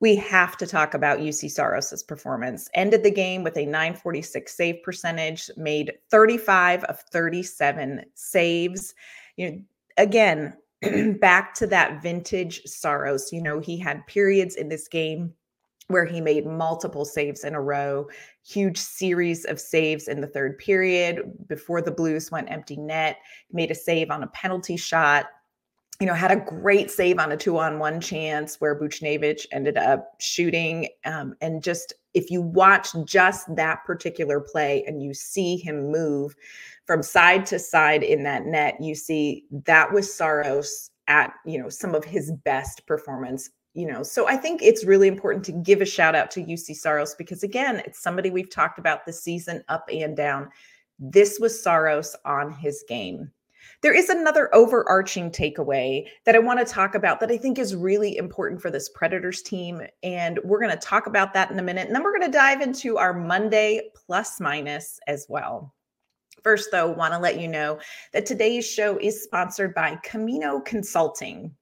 we 0.00 0.16
have 0.16 0.56
to 0.56 0.66
talk 0.66 0.94
about 0.94 1.20
Juuse 1.20 1.48
Saros's 1.48 2.02
performance. 2.02 2.68
Ended 2.74 3.04
the 3.04 3.10
game 3.10 3.44
with 3.44 3.56
a 3.56 3.64
946 3.64 4.52
save 4.52 4.82
percentage, 4.82 5.48
made 5.56 5.92
35 6.10 6.82
of 6.84 6.98
37 7.12 8.04
saves. 8.14 8.94
You 9.36 9.50
know, 9.52 9.58
again, 9.98 10.56
back 11.20 11.54
to 11.54 11.68
that 11.68 12.02
vintage 12.02 12.64
Saros. 12.64 13.32
You 13.32 13.42
know, 13.42 13.60
he 13.60 13.78
had 13.78 14.04
periods 14.08 14.56
in 14.56 14.68
this 14.68 14.88
game 14.88 15.32
where 15.92 16.04
he 16.04 16.20
made 16.20 16.46
multiple 16.46 17.04
saves 17.04 17.44
in 17.44 17.54
a 17.54 17.60
row, 17.60 18.08
huge 18.44 18.78
series 18.78 19.44
of 19.44 19.60
saves 19.60 20.08
in 20.08 20.20
the 20.20 20.26
third 20.26 20.58
period 20.58 21.32
before 21.46 21.80
the 21.80 21.92
Blues 21.92 22.30
went 22.30 22.50
empty 22.50 22.76
net, 22.76 23.18
made 23.52 23.70
a 23.70 23.74
save 23.74 24.10
on 24.10 24.22
a 24.22 24.28
penalty 24.28 24.76
shot 24.76 25.26
you 26.02 26.06
know, 26.06 26.14
had 26.14 26.32
a 26.32 26.36
great 26.36 26.90
save 26.90 27.20
on 27.20 27.30
a 27.30 27.36
two 27.36 27.58
on 27.58 27.78
one 27.78 28.00
chance 28.00 28.60
where 28.60 28.74
Buchnevich 28.74 29.46
ended 29.52 29.76
up 29.76 30.16
shooting. 30.18 30.88
Um, 31.04 31.36
and 31.40 31.62
just 31.62 31.92
if 32.12 32.28
you 32.28 32.42
watch 32.42 32.88
just 33.04 33.54
that 33.54 33.84
particular 33.84 34.40
play 34.40 34.82
and 34.88 35.00
you 35.00 35.14
see 35.14 35.56
him 35.56 35.92
move 35.92 36.34
from 36.86 37.04
side 37.04 37.46
to 37.46 37.58
side 37.60 38.02
in 38.02 38.24
that 38.24 38.46
net, 38.46 38.78
you 38.80 38.96
see 38.96 39.44
that 39.64 39.92
was 39.92 40.12
Saros 40.12 40.90
at, 41.06 41.34
you 41.46 41.56
know, 41.56 41.68
some 41.68 41.94
of 41.94 42.04
his 42.04 42.32
best 42.44 42.84
performance. 42.88 43.50
You 43.74 43.86
know, 43.86 44.02
so 44.02 44.28
I 44.28 44.36
think 44.36 44.60
it's 44.62 44.84
really 44.84 45.08
important 45.08 45.44
to 45.46 45.52
give 45.52 45.80
a 45.80 45.86
shout 45.86 46.14
out 46.14 46.30
to 46.32 46.40
Juuse 46.40 46.76
Saros 46.76 47.14
because 47.14 47.42
again, 47.42 47.82
it's 47.86 48.02
somebody 48.02 48.30
we've 48.30 48.50
talked 48.50 48.78
about 48.78 49.06
this 49.06 49.22
season 49.22 49.64
up 49.68 49.88
and 49.90 50.14
down. 50.14 50.50
This 50.98 51.38
was 51.40 51.62
Saros 51.62 52.14
on 52.24 52.52
his 52.52 52.84
game 52.86 53.32
there 53.82 53.94
is 53.94 54.08
another 54.08 54.54
overarching 54.54 55.30
takeaway 55.30 56.06
that 56.24 56.36
I 56.36 56.38
want 56.38 56.60
to 56.60 56.72
talk 56.72 56.94
about 56.94 57.20
that 57.20 57.30
I 57.30 57.36
think 57.36 57.58
is 57.58 57.74
really 57.74 58.16
important 58.16 58.62
for 58.62 58.70
this 58.70 58.88
Predators 58.88 59.42
team. 59.42 59.82
And 60.02 60.38
we're 60.44 60.60
going 60.60 60.70
to 60.70 60.76
talk 60.76 61.06
about 61.06 61.34
that 61.34 61.50
in 61.50 61.58
a 61.58 61.62
minute. 61.62 61.86
And 61.86 61.94
then 61.94 62.02
we're 62.02 62.16
going 62.16 62.30
to 62.30 62.38
dive 62.38 62.60
into 62.60 62.96
our 62.98 63.12
Monday 63.12 63.90
plus 63.94 64.40
minus 64.40 65.00
as 65.08 65.26
well. 65.28 65.74
First, 66.42 66.70
though, 66.70 66.90
want 66.90 67.12
to 67.12 67.18
let 67.18 67.40
you 67.40 67.48
know 67.48 67.78
that 68.12 68.26
today's 68.26 68.68
show 68.68 68.98
is 68.98 69.22
sponsored 69.22 69.74
by 69.74 69.98
Camino 70.02 70.60
Consulting. 70.60 71.54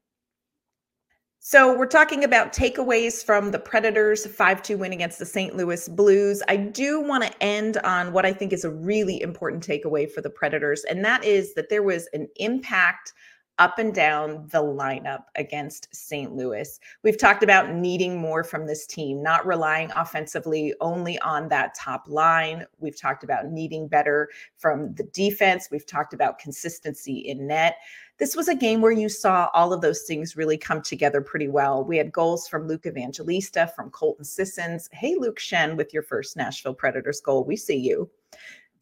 So 1.43 1.75
we're 1.75 1.87
talking 1.87 2.23
about 2.23 2.53
takeaways 2.53 3.25
from 3.25 3.51
the 3.51 3.59
Predators 3.59 4.27
5-2 4.27 4.77
win 4.77 4.93
against 4.93 5.19
the 5.19 5.25
St. 5.25 5.57
Louis 5.57 5.89
Blues. 5.89 6.43
I 6.49 6.57
do 6.57 7.01
want 7.01 7.25
to 7.25 7.43
end 7.43 7.79
on 7.79 8.13
what 8.13 8.27
I 8.27 8.33
think 8.35 8.53
is 8.53 8.63
a 8.63 8.71
really 8.71 9.23
important 9.23 9.67
takeaway 9.67 10.09
for 10.09 10.21
the 10.21 10.29
Predators 10.29 10.85
and 10.85 11.03
that 11.03 11.25
is 11.25 11.55
that 11.55 11.71
there 11.71 11.83
was 11.83 12.11
an 12.13 12.29
impact 12.37 13.15
up 13.59 13.79
and 13.79 13.95
down 13.95 14.49
the 14.49 14.63
lineup 14.63 15.25
against 15.35 15.95
St. 15.95 16.35
Louis. 16.35 16.79
We've 17.03 17.19
talked 17.19 17.43
about 17.43 17.75
needing 17.75 18.19
more 18.19 18.45
from 18.45 18.67
this 18.67 18.87
team, 18.87 19.23
not 19.23 19.47
relying 19.47 19.91
offensively 19.93 20.75
only 20.81 21.19
on 21.21 21.49
that 21.49 21.75
top 21.75 22.05
line. 22.07 22.67
We've 22.79 22.99
talked 22.99 23.25
about 23.25 23.47
needing 23.47 23.89
better 23.89 24.29
from 24.57 24.95
the 24.95 25.05
defense. 25.05 25.69
We've 25.71 25.87
talked 25.87 26.13
about 26.15 26.39
consistency 26.39 27.19
in 27.19 27.47
net 27.47 27.77
this 28.21 28.37
was 28.37 28.49
a 28.49 28.55
game 28.55 28.83
where 28.83 28.93
you 28.93 29.09
saw 29.09 29.49
all 29.55 29.73
of 29.73 29.81
those 29.81 30.03
things 30.03 30.37
really 30.37 30.59
come 30.59 30.83
together 30.83 31.23
pretty 31.23 31.49
well. 31.49 31.83
We 31.83 31.97
had 31.97 32.13
goals 32.13 32.47
from 32.47 32.69
Luke 32.69 32.85
Evangelista, 32.85 33.73
from 33.75 33.89
Colton 33.91 34.27
Sissons. 34.27 34.91
Hey, 34.93 35.17
Luke 35.19 35.39
Schenn, 35.39 35.75
with 35.75 35.95
your 35.95 36.03
first 36.03 36.37
Nashville 36.37 36.75
Predators 36.75 37.23
goal. 37.23 37.45
We 37.45 37.57
see 37.57 37.79
you. 37.79 38.11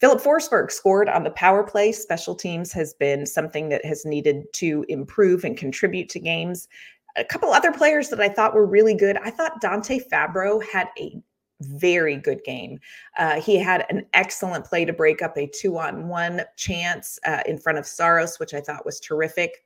Filip 0.01 0.21
Forsberg 0.21 0.73
scored 0.73 1.09
on 1.09 1.23
the 1.23 1.31
power 1.31 1.63
play. 1.63 1.93
Special 1.93 2.35
teams 2.35 2.73
has 2.73 2.95
been 2.95 3.25
something 3.27 3.69
that 3.69 3.85
has 3.85 4.05
needed 4.05 4.43
to 4.55 4.85
improve 4.89 5.45
and 5.45 5.57
contribute 5.57 6.09
to 6.09 6.19
games. 6.19 6.67
A 7.15 7.25
couple 7.25 7.53
other 7.53 7.73
players 7.73 8.09
that 8.09 8.21
I 8.21 8.29
thought 8.29 8.55
were 8.55 8.67
really 8.67 8.95
good. 8.95 9.19
I 9.19 9.31
thought 9.31 9.61
Dante 9.61 10.01
Fabbro 10.13 10.61
had 10.73 10.89
a 10.99 11.23
very 11.61 12.17
good 12.17 12.43
game. 12.45 12.79
Uh, 13.19 13.41
he 13.41 13.57
had 13.57 13.85
an 13.91 14.07
excellent 14.15 14.65
play 14.65 14.85
to 14.85 14.93
break 14.93 15.23
up 15.23 15.37
a 15.37 15.47
two 15.47 15.79
on 15.79 16.09
one 16.09 16.43
chance 16.57 17.19
uh, 17.25 17.43
in 17.47 17.59
front 17.59 17.79
of 17.79 17.87
Saros, 17.87 18.39
which 18.39 18.55
I 18.55 18.61
thought 18.61 18.87
was 18.87 19.01
terrific. 19.01 19.65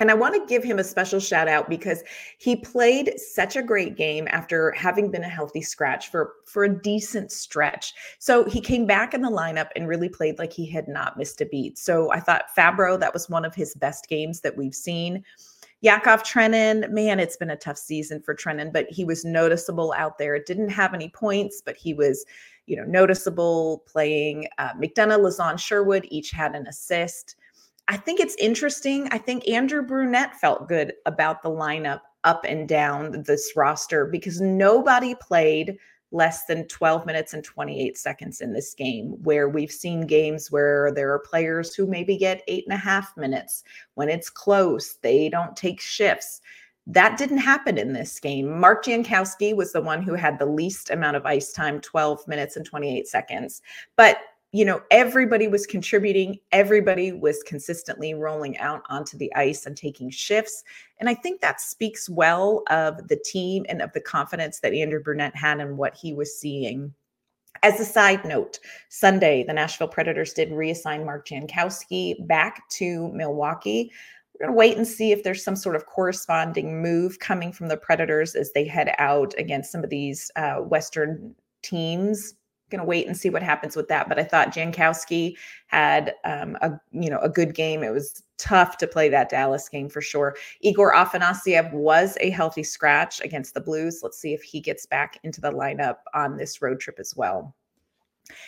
And 0.00 0.10
I 0.10 0.14
want 0.14 0.34
to 0.34 0.46
give 0.46 0.64
him 0.64 0.78
a 0.78 0.84
special 0.84 1.20
shout 1.20 1.46
out 1.46 1.68
because 1.68 2.02
he 2.38 2.56
played 2.56 3.20
such 3.20 3.54
a 3.54 3.62
great 3.62 3.96
game 3.96 4.26
after 4.30 4.72
having 4.72 5.10
been 5.10 5.24
a 5.24 5.28
healthy 5.28 5.60
scratch 5.60 6.10
for, 6.10 6.32
for 6.46 6.64
a 6.64 6.82
decent 6.82 7.30
stretch. 7.30 7.92
So 8.18 8.44
he 8.44 8.62
came 8.62 8.86
back 8.86 9.12
in 9.12 9.20
the 9.20 9.30
lineup 9.30 9.68
and 9.76 9.86
really 9.86 10.08
played 10.08 10.38
like 10.38 10.54
he 10.54 10.64
had 10.64 10.88
not 10.88 11.18
missed 11.18 11.42
a 11.42 11.46
beat. 11.46 11.76
So 11.76 12.10
I 12.12 12.20
thought 12.20 12.46
Fabbro, 12.56 12.98
that 12.98 13.12
was 13.12 13.28
one 13.28 13.44
of 13.44 13.54
his 13.54 13.74
best 13.74 14.08
games 14.08 14.40
that 14.40 14.56
we've 14.56 14.74
seen. 14.74 15.22
Yakov 15.82 16.22
Trenin, 16.22 16.90
man, 16.90 17.18
it's 17.18 17.36
been 17.36 17.50
a 17.50 17.56
tough 17.56 17.78
season 17.78 18.20
for 18.20 18.34
Trenin, 18.34 18.72
but 18.72 18.86
he 18.90 19.04
was 19.04 19.24
noticeable 19.24 19.94
out 19.96 20.18
there. 20.18 20.38
Didn't 20.38 20.68
have 20.68 20.92
any 20.92 21.08
points, 21.08 21.62
but 21.64 21.76
he 21.76 21.94
was, 21.94 22.24
you 22.66 22.76
know, 22.76 22.84
noticeable 22.84 23.82
playing. 23.86 24.46
Uh, 24.58 24.74
McDonagh, 24.74 25.20
Lauzon, 25.20 25.58
Sherwood 25.58 26.06
each 26.10 26.30
had 26.32 26.54
an 26.54 26.66
assist. 26.66 27.36
I 27.88 27.96
think 27.96 28.20
it's 28.20 28.36
interesting. 28.36 29.08
I 29.10 29.18
think 29.18 29.48
Andrew 29.48 29.82
Brunette 29.82 30.36
felt 30.36 30.68
good 30.68 30.92
about 31.06 31.42
the 31.42 31.50
lineup 31.50 32.00
up 32.24 32.44
and 32.46 32.68
down 32.68 33.22
this 33.26 33.52
roster 33.56 34.04
because 34.04 34.40
nobody 34.40 35.14
played 35.14 35.78
less 36.12 36.44
than 36.46 36.66
12 36.66 37.06
minutes 37.06 37.34
and 37.34 37.44
28 37.44 37.96
seconds 37.96 38.40
in 38.40 38.52
this 38.52 38.74
game, 38.74 39.16
where 39.22 39.48
we've 39.48 39.70
seen 39.70 40.06
games 40.06 40.50
where 40.50 40.92
there 40.92 41.12
are 41.12 41.20
players 41.20 41.74
who 41.74 41.86
maybe 41.86 42.16
get 42.16 42.42
eight 42.48 42.64
and 42.66 42.74
a 42.74 42.80
half 42.80 43.16
minutes. 43.16 43.64
When 43.94 44.08
it's 44.08 44.30
close, 44.30 44.94
they 45.02 45.28
don't 45.28 45.56
take 45.56 45.80
shifts. 45.80 46.40
That 46.86 47.18
didn't 47.18 47.38
happen 47.38 47.78
in 47.78 47.92
this 47.92 48.18
game. 48.18 48.58
Mark 48.58 48.84
Jankowski 48.84 49.54
was 49.54 49.72
the 49.72 49.82
one 49.82 50.02
who 50.02 50.14
had 50.14 50.38
the 50.38 50.46
least 50.46 50.90
amount 50.90 51.16
of 51.16 51.26
ice 51.26 51.52
time 51.52 51.80
12 51.80 52.26
minutes 52.26 52.56
and 52.56 52.66
28 52.66 53.06
seconds. 53.06 53.62
But 53.96 54.18
you 54.52 54.64
know, 54.64 54.80
everybody 54.90 55.46
was 55.46 55.64
contributing, 55.64 56.38
everybody 56.50 57.12
was 57.12 57.42
consistently 57.44 58.14
rolling 58.14 58.58
out 58.58 58.82
onto 58.88 59.16
the 59.16 59.32
ice 59.36 59.64
and 59.64 59.76
taking 59.76 60.10
shifts. 60.10 60.64
And 60.98 61.08
I 61.08 61.14
think 61.14 61.40
that 61.40 61.60
speaks 61.60 62.08
well 62.08 62.64
of 62.68 63.06
the 63.06 63.20
team 63.24 63.64
and 63.68 63.80
of 63.80 63.92
the 63.92 64.00
confidence 64.00 64.58
that 64.60 64.74
Andrew 64.74 65.00
Brunette 65.00 65.36
had 65.36 65.60
in 65.60 65.76
what 65.76 65.94
he 65.94 66.12
was 66.12 66.36
seeing. 66.36 66.92
As 67.62 67.78
a 67.78 67.84
side 67.84 68.24
note, 68.24 68.58
Sunday, 68.88 69.44
the 69.44 69.52
Nashville 69.52 69.88
Predators 69.88 70.32
did 70.32 70.50
reassign 70.50 71.04
Mark 71.04 71.28
Jankowski 71.28 72.26
back 72.26 72.68
to 72.70 73.08
Milwaukee. 73.12 73.92
We're 74.34 74.46
going 74.46 74.54
to 74.54 74.58
wait 74.58 74.76
and 74.76 74.86
see 74.86 75.12
if 75.12 75.22
there's 75.22 75.44
some 75.44 75.56
sort 75.56 75.76
of 75.76 75.86
corresponding 75.86 76.82
move 76.82 77.18
coming 77.20 77.52
from 77.52 77.68
the 77.68 77.76
Predators 77.76 78.34
as 78.34 78.52
they 78.52 78.64
head 78.64 78.94
out 78.98 79.34
against 79.38 79.70
some 79.70 79.84
of 79.84 79.90
these 79.90 80.30
uh, 80.34 80.56
Western 80.56 81.34
teams 81.62 82.34
going 82.70 82.80
to 82.80 82.86
wait 82.86 83.06
and 83.06 83.16
see 83.16 83.30
what 83.30 83.42
happens 83.42 83.76
with 83.76 83.88
that. 83.88 84.08
But 84.08 84.18
I 84.18 84.24
thought 84.24 84.54
Jankowski 84.54 85.36
had 85.66 86.14
um, 86.24 86.56
a 86.62 86.80
you 86.92 87.10
know 87.10 87.18
a 87.18 87.28
good 87.28 87.54
game. 87.54 87.82
It 87.82 87.92
was 87.92 88.22
tough 88.38 88.78
to 88.78 88.86
play 88.86 89.08
that 89.10 89.28
Dallas 89.28 89.68
game 89.68 89.88
for 89.88 90.00
sure. 90.00 90.36
Igor 90.60 90.94
Afanasyev 90.94 91.72
was 91.72 92.16
a 92.20 92.30
healthy 92.30 92.62
scratch 92.62 93.20
against 93.20 93.54
the 93.54 93.60
Blues. 93.60 94.00
Let's 94.02 94.18
see 94.18 94.32
if 94.32 94.42
he 94.42 94.60
gets 94.60 94.86
back 94.86 95.20
into 95.22 95.40
the 95.40 95.52
lineup 95.52 95.96
on 96.14 96.36
this 96.36 96.62
road 96.62 96.80
trip 96.80 96.98
as 96.98 97.14
well. 97.14 97.54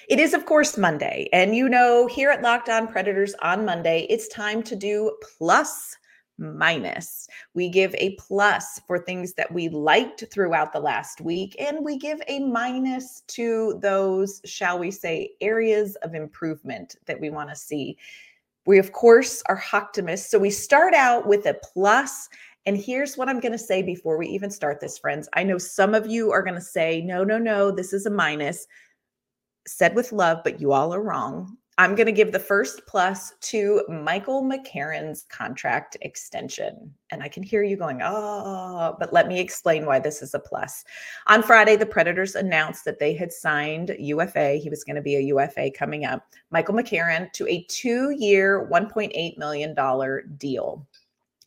It 0.09 0.19
is, 0.19 0.33
of 0.33 0.47
course, 0.47 0.79
Monday. 0.79 1.29
And 1.33 1.55
you 1.55 1.69
know, 1.69 2.07
here 2.07 2.31
at 2.31 2.43
Locked 2.43 2.69
On 2.69 2.87
Predators 2.87 3.35
on 3.43 3.65
Monday, 3.65 4.07
it's 4.09 4.29
time 4.29 4.63
to 4.65 4.77
do 4.77 5.17
plus 5.37 5.97
minus. 6.43 7.29
We 7.55 7.69
give 7.69 7.95
a 7.95 8.17
plus 8.17 8.81
for 8.87 8.99
things 8.99 9.33
that 9.35 9.53
we 9.53 9.69
liked 9.69 10.25
throughout 10.31 10.73
the 10.73 10.81
last 10.81 11.21
week, 11.21 11.57
and 11.59 11.85
we 11.85 11.97
give 11.97 12.21
a 12.29 12.41
minus 12.41 13.23
to 13.29 13.79
those, 13.81 14.41
shall 14.45 14.79
we 14.79 14.91
say, 14.91 15.31
areas 15.41 15.97
of 15.97 16.15
improvement 16.15 16.97
that 17.07 17.21
we 17.21 17.31
want 17.31 17.49
to 17.51 17.57
see. 17.57 17.97
We, 18.67 18.79
of 18.79 18.93
course, 18.93 19.43
are 19.49 19.63
optimists. 19.73 20.31
So 20.31 20.39
we 20.39 20.51
start 20.51 20.95
out 20.95 21.27
with 21.27 21.47
a 21.47 21.59
plus 21.73 22.29
and 22.65 22.77
here's 22.77 23.17
what 23.17 23.29
I'm 23.29 23.41
going 23.41 23.53
to 23.53 23.59
say 23.59 23.83
before 23.83 24.17
we 24.17 24.29
even 24.29 24.51
start 24.51 24.81
this, 24.81 24.99
friends. 24.99 25.29
I 25.33 25.43
know 25.43 25.59
some 25.59 25.95
of 25.95 26.07
you 26.07 26.31
are 26.31 26.43
going 26.43 26.55
to 26.55 26.61
say, 26.61 27.01
no, 27.01 27.25
no, 27.25 27.39
no, 27.39 27.71
this 27.71 27.93
is 27.93 28.07
a 28.07 28.11
minus. 28.11 28.67
Said 29.67 29.95
with 29.95 30.13
love, 30.13 30.39
but 30.45 30.61
you 30.61 30.73
all 30.73 30.95
are 30.95 31.03
wrong. 31.03 31.57
I'm 31.79 31.95
going 31.95 32.07
to 32.07 32.13
give 32.13 32.33
the 32.33 32.39
first 32.39 32.83
plus 32.87 33.33
to 33.41 33.83
Michael 33.89 34.43
McCarron's 34.43 35.25
contract 35.31 35.97
extension. 36.03 36.93
And 37.11 37.23
I 37.23 37.29
can 37.29 37.43
hear 37.43 37.63
you 37.63 37.77
going, 37.77 38.01
oh, 38.03 38.95
but 38.99 39.13
let 39.13 39.27
me 39.27 39.41
explain 39.41 39.87
why 39.87 39.99
this 39.99 40.21
is 40.21 40.35
a 40.35 40.39
plus. 40.39 40.85
On 41.29 41.43
Friday, 41.43 41.77
the 41.77 41.87
Predators 41.87 42.35
announced 42.35 42.85
that 42.85 42.99
they 42.99 43.15
had 43.15 43.33
signed 43.33 43.97
UFA. 43.99 44.57
He 44.57 44.69
was 44.69 44.85
going 44.85 44.97
to 44.97 45.03
be 45.03 45.17
a 45.17 45.21
UFA 45.21 45.71
coming 45.71 46.05
up, 46.05 46.27
Michael 46.51 46.75
McCarron, 46.75 47.33
to 47.33 47.47
a 47.49 47.65
two 47.71 48.11
year, 48.11 48.69
$1.8 48.71 49.39
million 49.39 49.75
deal. 50.37 50.87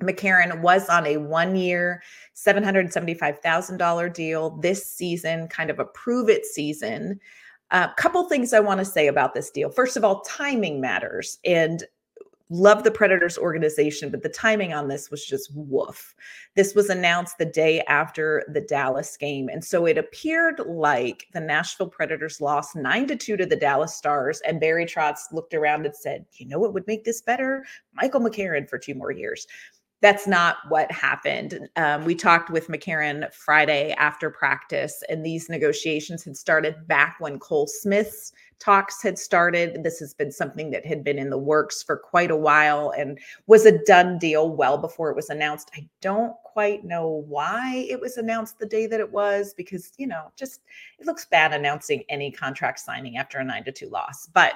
McCarron 0.01 0.62
was 0.62 0.89
on 0.89 1.05
a 1.05 1.17
one 1.17 1.55
year, 1.55 2.01
$775,000 2.36 4.13
deal 4.13 4.50
this 4.58 4.86
season, 4.86 5.48
kind 5.48 5.70
of 5.70 5.79
a 5.79 5.86
prove 5.86 6.29
it 6.29 6.46
season. 6.46 7.20
A 7.75 7.77
uh, 7.79 7.94
couple 7.96 8.24
things 8.29 8.53
I 8.53 8.62
want 8.62 8.79
to 8.79 8.86
say 8.86 9.08
about 9.08 9.34
this 9.34 9.51
deal. 9.51 9.70
First 9.70 9.98
of 9.98 10.05
all, 10.05 10.22
timing 10.22 10.79
matters. 10.79 11.39
And 11.44 11.84
love 12.50 12.84
the 12.86 12.91
Predators 12.91 13.38
organization, 13.38 14.10
but 14.10 14.24
the 14.24 14.29
timing 14.29 14.74
on 14.74 14.88
this 14.88 15.12
was 15.12 15.25
just 15.25 15.51
woof. 15.53 16.15
This 16.55 16.74
was 16.74 16.89
announced 16.89 17.38
the 17.38 17.46
day 17.46 17.82
after 17.82 18.44
the 18.48 18.62
Dallas 18.62 19.17
game. 19.17 19.50
And 19.50 19.62
so 19.62 19.86
it 19.86 19.98
appeared 19.98 20.62
like 20.65 21.27
the 21.34 21.41
Nashville 21.41 21.89
Predators 21.89 22.39
lost 22.39 22.75
nine 22.75 23.08
to 23.08 23.15
two 23.17 23.36
to 23.36 23.46
the 23.46 23.58
Dallas 23.58 23.94
Stars. 23.94 24.41
And 24.48 24.62
Barry 24.62 24.86
Trotz 24.86 25.34
looked 25.34 25.53
around 25.53 25.86
and 25.86 25.96
said, 25.96 26.25
You 26.34 26.48
know 26.48 26.60
what 26.60 26.74
would 26.74 26.88
make 26.88 27.03
this 27.03 27.22
better? 27.22 27.65
Michael 27.94 28.22
McCarron 28.22 28.70
for 28.70 28.77
two 28.77 28.96
more 28.96 29.12
years 29.12 29.48
that's 30.05 30.27
not 30.27 30.57
what 30.67 30.91
happened. 30.91 31.67
Um, 31.77 32.05
we 32.05 32.13
talked 32.13 32.51
with 32.51 32.67
McCarron 32.67 33.33
Friday 33.33 33.91
after 33.93 34.29
practice, 34.29 35.03
and 35.09 35.25
these 35.25 35.50
negotiations 35.50 36.24
had 36.24 36.38
started 36.38 36.88
back 36.88 37.15
when 37.17 37.39
Cole 37.39 37.65
Smith's 37.65 38.31
talks 38.59 39.01
had 39.01 39.17
started. 39.17 39.83
This 39.83 39.97
has 39.97 40.13
been 40.13 40.31
something 40.31 40.69
that 40.69 40.85
had 40.85 41.03
been 41.03 41.17
in 41.17 41.31
the 41.31 41.39
works 41.39 41.81
for 41.81 41.97
quite 41.97 42.29
a 42.29 42.35
while 42.35 42.93
and 42.95 43.17
was 43.47 43.65
a 43.65 43.83
done 43.85 44.19
deal 44.19 44.55
well 44.55 44.77
before 44.77 45.09
it 45.09 45.15
was 45.15 45.31
announced. 45.31 45.71
I 45.75 45.89
don't 46.01 46.35
quite 46.43 46.85
know 46.85 47.25
why 47.27 47.88
it 47.89 48.00
was 48.00 48.17
announced 48.17 48.59
the 48.59 48.67
day 48.67 48.85
that 48.85 49.00
it 49.00 49.12
was 49.12 49.55
because, 49.55 49.91
you 49.97 50.05
know, 50.05 50.31
just 50.35 50.62
it 51.00 51.07
looks 51.07 51.25
bad 51.25 51.51
announcing 51.51 52.03
any 52.09 52.31
contract 52.31 52.79
signing 52.79 53.17
after 53.17 53.39
a 53.39 53.43
nine 53.43 53.63
to 53.63 53.71
two 53.71 53.89
loss. 53.89 54.27
But 54.27 54.53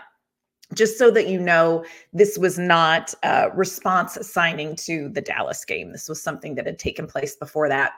just 0.74 0.98
so 0.98 1.10
that 1.12 1.28
you 1.28 1.40
know, 1.40 1.84
this 2.14 2.38
was 2.38 2.60
not 2.60 3.14
a 3.24 3.50
response 3.56 4.18
signing 4.22 4.76
to 4.78 5.10
the 5.10 5.22
Dallas 5.22 5.66
game. 5.66 5.92
This 5.92 6.08
was 6.08 6.22
something 6.22 6.56
that 6.56 6.66
had 6.66 6.80
taken 6.80 7.08
place 7.08 7.36
before 7.36 7.70
that. 7.70 7.94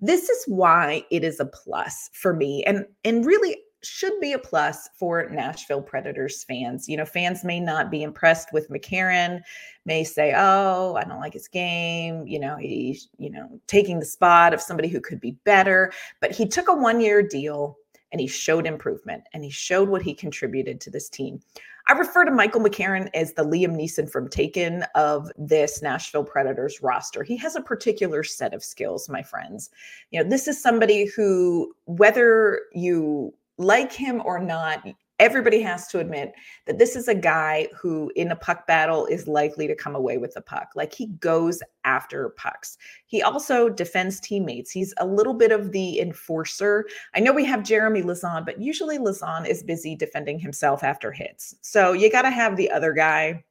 This 0.00 0.28
is 0.28 0.44
why 0.46 1.04
it 1.10 1.24
is 1.24 1.40
a 1.40 1.46
plus 1.46 2.10
for 2.12 2.34
me 2.34 2.64
and 2.64 2.86
and 3.04 3.24
really 3.24 3.56
should 3.82 4.12
be 4.20 4.32
a 4.32 4.38
plus 4.38 4.88
for 4.94 5.28
Nashville 5.30 5.80
Predators 5.80 6.44
fans. 6.44 6.88
You 6.88 6.98
know, 6.98 7.06
fans 7.06 7.44
may 7.44 7.60
not 7.60 7.90
be 7.90 8.02
impressed 8.02 8.52
with 8.52 8.68
McCarron, 8.68 9.40
may 9.86 10.04
say, 10.04 10.34
"Oh, 10.36 10.96
I 10.96 11.04
don't 11.04 11.20
like 11.20 11.32
his 11.32 11.48
game." 11.48 12.26
You 12.26 12.40
know, 12.40 12.56
he's 12.56 13.08
you 13.18 13.30
know 13.30 13.60
taking 13.66 13.98
the 13.98 14.06
spot 14.06 14.52
of 14.52 14.60
somebody 14.60 14.88
who 14.88 15.00
could 15.00 15.20
be 15.20 15.32
better. 15.44 15.92
But 16.20 16.32
he 16.32 16.46
took 16.46 16.68
a 16.68 16.74
one-year 16.74 17.22
deal 17.22 17.78
and 18.12 18.20
he 18.20 18.26
showed 18.26 18.66
improvement 18.66 19.24
and 19.32 19.44
he 19.44 19.50
showed 19.50 19.88
what 19.88 20.02
he 20.02 20.14
contributed 20.14 20.80
to 20.80 20.90
this 20.90 21.08
team. 21.08 21.40
I 21.90 21.92
refer 21.94 22.24
to 22.24 22.30
Michael 22.30 22.60
McCarron 22.60 23.10
as 23.14 23.32
the 23.32 23.42
Liam 23.42 23.74
Neeson 23.74 24.08
from 24.08 24.28
Taken 24.28 24.84
of 24.94 25.28
this 25.36 25.82
Nashville 25.82 26.22
Predators 26.22 26.80
roster. 26.82 27.24
He 27.24 27.36
has 27.38 27.56
a 27.56 27.60
particular 27.60 28.22
set 28.22 28.54
of 28.54 28.62
skills, 28.62 29.08
my 29.08 29.24
friends. 29.24 29.70
You 30.12 30.22
know, 30.22 30.30
this 30.30 30.46
is 30.46 30.62
somebody 30.62 31.06
who, 31.06 31.74
whether 31.86 32.60
you 32.72 33.34
like 33.58 33.92
him 33.92 34.22
or 34.24 34.38
not, 34.38 34.86
everybody 35.20 35.60
has 35.60 35.86
to 35.88 36.00
admit 36.00 36.32
that 36.66 36.78
this 36.78 36.96
is 36.96 37.06
a 37.06 37.14
guy 37.14 37.68
who 37.78 38.10
in 38.16 38.32
a 38.32 38.36
puck 38.36 38.66
battle 38.66 39.04
is 39.06 39.28
likely 39.28 39.68
to 39.68 39.76
come 39.76 39.94
away 39.94 40.16
with 40.16 40.32
the 40.34 40.40
puck. 40.40 40.70
Like 40.74 40.92
he 40.92 41.06
goes 41.20 41.62
after 41.84 42.30
pucks. 42.30 42.78
He 43.06 43.22
also 43.22 43.68
defends 43.68 44.18
teammates. 44.18 44.70
He's 44.70 44.94
a 44.98 45.06
little 45.06 45.34
bit 45.34 45.52
of 45.52 45.72
the 45.72 46.00
enforcer. 46.00 46.86
I 47.14 47.20
know 47.20 47.32
we 47.32 47.44
have 47.44 47.62
jeremy 47.62 48.02
lauzon 48.02 48.44
but 48.44 48.60
usually 48.60 48.98
lauzon 48.98 49.46
is 49.46 49.62
busy 49.62 49.94
defending 49.94 50.38
himself 50.38 50.82
after 50.82 51.12
hits. 51.12 51.54
So 51.60 51.92
you 51.92 52.10
got 52.10 52.22
to 52.22 52.30
have 52.30 52.56
the 52.56 52.70
other 52.70 52.94
guy 52.94 53.44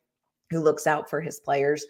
who 0.50 0.60
looks 0.62 0.88
out 0.88 1.08
for 1.08 1.22
his 1.22 1.40
players. 1.40 1.86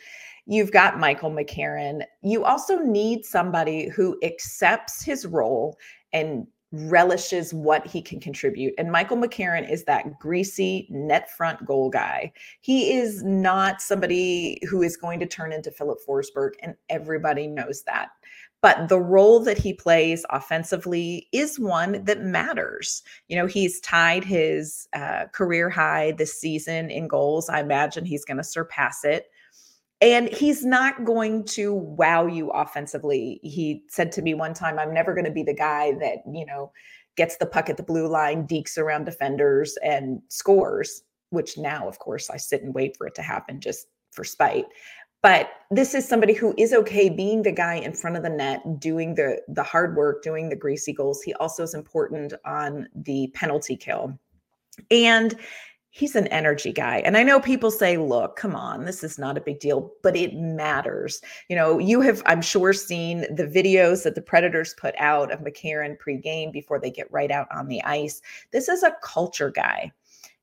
You've 0.46 0.72
got 0.72 1.00
Michael 1.00 1.32
McCarron. 1.32 2.02
You 2.22 2.44
also 2.44 2.80
need 2.80 3.24
somebody 3.24 3.88
who 3.88 4.20
accepts 4.24 5.02
his 5.02 5.26
role 5.26 5.78
and 6.12 6.48
relishes 6.72 7.54
what 7.54 7.86
he 7.88 8.02
can 8.02 8.20
contribute. 8.20 8.74
And 8.78 8.92
Michael 8.92 9.18
McCarron 9.18 9.70
is 9.70 9.84
that 9.86 10.20
greasy 10.20 10.88
net 10.90 11.30
front 11.36 11.66
goal 11.66 11.90
guy. 11.90 12.32
He 12.62 12.94
is 12.94 13.24
not 13.24 13.82
somebody 13.82 14.60
who 14.70 14.82
is 14.82 14.96
going 14.96 15.20
to 15.20 15.26
turn 15.26 15.52
into 15.52 15.72
Filip 15.72 16.00
Forsberg, 16.08 16.52
and 16.62 16.76
everybody 16.90 17.48
knows 17.48 17.84
that. 17.84 18.10
But 18.62 18.90
the 18.90 19.00
role 19.00 19.40
that 19.42 19.58
he 19.58 19.74
plays 19.74 20.26
offensively 20.30 21.28
is 21.32 21.60
one 21.60 22.04
that 22.04 22.22
matters. 22.22 23.04
You 23.30 23.38
know, 23.38 23.46
he's 23.46 23.80
tied 23.80 24.26
his 24.26 24.88
uh, 24.94 25.26
career 25.32 25.70
high 25.70 26.12
this 26.12 26.40
season 26.40 26.92
in 26.92 27.08
goals. 27.08 27.50
I 27.50 27.62
imagine 27.62 28.04
he's 28.04 28.26
going 28.26 28.38
to 28.38 28.44
surpass 28.44 29.06
it. 29.06 29.32
And 30.02 30.30
he's 30.30 30.64
not 30.64 31.04
going 31.04 31.44
to 31.46 31.74
wow 31.74 32.26
you 32.26 32.50
offensively. 32.52 33.40
He 33.44 33.84
said 33.90 34.12
to 34.14 34.22
me 34.22 34.34
one 34.34 34.54
time, 34.54 34.80
I'm 34.80 34.94
never 34.94 35.14
going 35.14 35.26
to 35.26 35.32
be 35.32 35.44
the 35.44 35.54
guy 35.54 35.92
that, 36.00 36.20
you 36.32 36.46
know, 36.46 36.72
gets 37.18 37.36
the 37.36 37.46
puck 37.46 37.70
at 37.70 37.76
the 37.76 37.84
blue 37.84 38.08
line, 38.08 38.48
dekes 38.48 38.78
around 38.78 39.04
defenders, 39.04 39.78
and 39.84 40.22
scores, 40.30 41.04
which 41.32 41.58
now, 41.58 41.88
of 41.88 42.00
course, 42.00 42.30
I 42.30 42.38
sit 42.38 42.64
and 42.64 42.74
wait 42.74 42.96
for 42.96 43.08
it 43.08 43.16
to 43.16 43.22
happen 43.22 43.60
just 43.60 43.88
for 44.12 44.24
spite. 44.24 44.66
But 45.22 45.50
this 45.70 45.94
is 45.94 46.08
somebody 46.08 46.34
who 46.34 46.56
is 46.58 46.72
okay 46.72 47.10
being 47.10 47.44
the 47.44 47.52
guy 47.52 47.76
in 47.76 47.92
front 47.92 48.16
of 48.16 48.24
the 48.24 48.30
net, 48.30 48.80
doing 48.80 49.16
the 49.16 49.42
the 49.50 49.64
hard 49.64 49.98
work, 49.98 50.24
doing 50.24 50.48
the 50.48 50.56
greasy 50.56 50.94
goals. 50.94 51.22
He 51.22 51.34
also 51.34 51.64
is 51.64 51.74
important 51.74 52.34
on 52.46 52.88
the 52.96 53.28
penalty 53.34 53.76
kill. 53.76 54.18
And 54.90 55.38
he's 55.92 56.16
an 56.16 56.28
energy 56.28 56.72
guy. 56.72 56.98
And 57.00 57.18
I 57.18 57.24
know 57.24 57.40
people 57.40 57.72
say, 57.72 57.98
look, 57.98 58.36
come 58.36 58.56
on, 58.56 58.86
this 58.86 59.04
is 59.04 59.18
not 59.18 59.38
a 59.38 59.42
big 59.42 59.60
deal, 59.60 59.92
but 60.04 60.16
it 60.16 60.36
matters. 60.36 61.22
You 61.50 61.56
know, 61.56 61.80
you 61.80 62.02
have, 62.02 62.22
I'm 62.26 62.42
sure, 62.42 62.74
seen 62.74 63.22
the 63.36 63.48
videos 63.48 64.04
that 64.04 64.16
the 64.16 64.22
Predators 64.22 64.76
put 64.76 64.94
out 64.98 65.32
of 65.32 65.40
McCarron 65.40 65.98
pregame 65.98 66.52
before 66.52 66.80
they 66.80 66.92
get 66.92 67.12
right 67.12 67.32
out 67.32 67.48
on 67.52 67.68
the 67.68 67.84
ice. 67.84 68.22
This 68.52 68.70
is 68.70 68.84
a 68.84 68.96
culture 69.04 69.50
guy. 69.50 69.92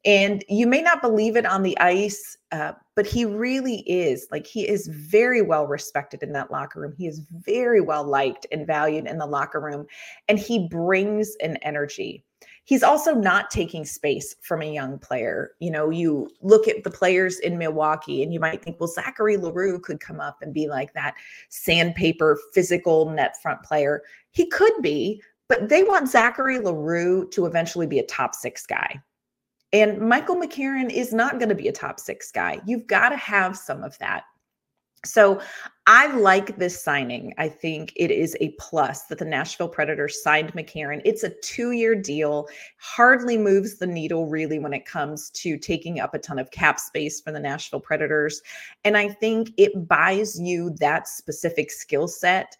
And 0.04 0.44
you 0.48 0.68
may 0.68 0.82
not 0.82 1.02
believe 1.02 1.36
it 1.36 1.46
on 1.46 1.64
the 1.64 1.76
ice, 1.80 2.38
uh, 2.52 2.72
but 2.94 3.06
he 3.06 3.24
really 3.24 3.78
is. 3.90 4.28
Like, 4.30 4.46
he 4.46 4.68
is 4.68 4.86
very 4.86 5.42
well 5.42 5.66
respected 5.66 6.22
in 6.22 6.32
that 6.32 6.52
locker 6.52 6.80
room. 6.80 6.94
He 6.96 7.08
is 7.08 7.22
very 7.32 7.80
well 7.80 8.04
liked 8.04 8.46
and 8.52 8.66
valued 8.66 9.06
in 9.06 9.18
the 9.18 9.26
locker 9.26 9.60
room. 9.60 9.86
And 10.28 10.38
he 10.38 10.68
brings 10.68 11.34
an 11.42 11.56
energy 11.56 12.24
he's 12.66 12.82
also 12.82 13.14
not 13.14 13.50
taking 13.50 13.84
space 13.84 14.34
from 14.42 14.60
a 14.60 14.72
young 14.72 14.98
player. 14.98 15.52
You 15.60 15.70
know, 15.70 15.88
you 15.88 16.28
look 16.42 16.68
at 16.68 16.84
the 16.84 16.90
players 16.90 17.38
in 17.38 17.56
Milwaukee 17.56 18.22
and 18.22 18.34
you 18.34 18.40
might 18.40 18.62
think, 18.62 18.78
well, 18.78 18.88
Zachary 18.88 19.36
L'Heureux 19.38 19.78
could 19.78 20.00
come 20.00 20.20
up 20.20 20.38
and 20.42 20.52
be 20.52 20.68
like 20.68 20.92
that 20.92 21.14
sandpaper, 21.48 22.38
physical 22.52 23.08
net 23.10 23.40
front 23.40 23.62
player. 23.62 24.02
He 24.32 24.48
could 24.48 24.74
be, 24.82 25.22
but 25.48 25.68
they 25.68 25.84
want 25.84 26.08
Zachary 26.08 26.58
L'Heureux 26.58 27.28
to 27.30 27.46
eventually 27.46 27.86
be 27.86 28.00
a 28.00 28.06
top 28.06 28.34
six 28.34 28.66
guy. 28.66 29.00
And 29.72 29.98
Michael 30.00 30.36
McCarron 30.36 30.90
is 30.90 31.12
not 31.12 31.38
going 31.38 31.48
to 31.48 31.54
be 31.54 31.68
a 31.68 31.72
top 31.72 32.00
six 32.00 32.32
guy. 32.32 32.60
You've 32.66 32.86
got 32.86 33.10
to 33.10 33.16
have 33.16 33.56
some 33.56 33.84
of 33.84 33.96
that. 33.98 34.24
So 35.04 35.40
I 35.86 36.08
like 36.16 36.56
this 36.56 36.82
signing. 36.82 37.32
I 37.38 37.48
think 37.48 37.92
it 37.94 38.10
is 38.10 38.36
a 38.40 38.54
plus 38.58 39.04
that 39.04 39.18
the 39.18 39.24
Nashville 39.24 39.68
Predators 39.68 40.20
signed 40.22 40.52
McCarron. 40.52 41.00
It's 41.04 41.22
a 41.22 41.34
two 41.42 41.72
year 41.72 41.94
deal, 41.94 42.48
hardly 42.78 43.38
moves 43.38 43.78
the 43.78 43.86
needle 43.86 44.26
really 44.26 44.58
when 44.58 44.72
it 44.72 44.84
comes 44.84 45.30
to 45.30 45.56
taking 45.58 46.00
up 46.00 46.14
a 46.14 46.18
ton 46.18 46.38
of 46.38 46.50
cap 46.50 46.80
space 46.80 47.20
for 47.20 47.30
the 47.30 47.38
Nashville 47.38 47.80
Predators. 47.80 48.42
And 48.84 48.96
I 48.96 49.08
think 49.08 49.52
it 49.56 49.86
buys 49.86 50.40
you 50.40 50.70
that 50.80 51.06
specific 51.06 51.70
skill 51.70 52.08
set 52.08 52.56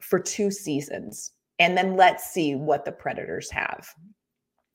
for 0.00 0.18
two 0.18 0.50
seasons. 0.50 1.32
And 1.58 1.76
then 1.76 1.96
let's 1.96 2.30
see 2.30 2.54
what 2.54 2.84
the 2.84 2.92
Predators 2.92 3.50
have. 3.50 3.88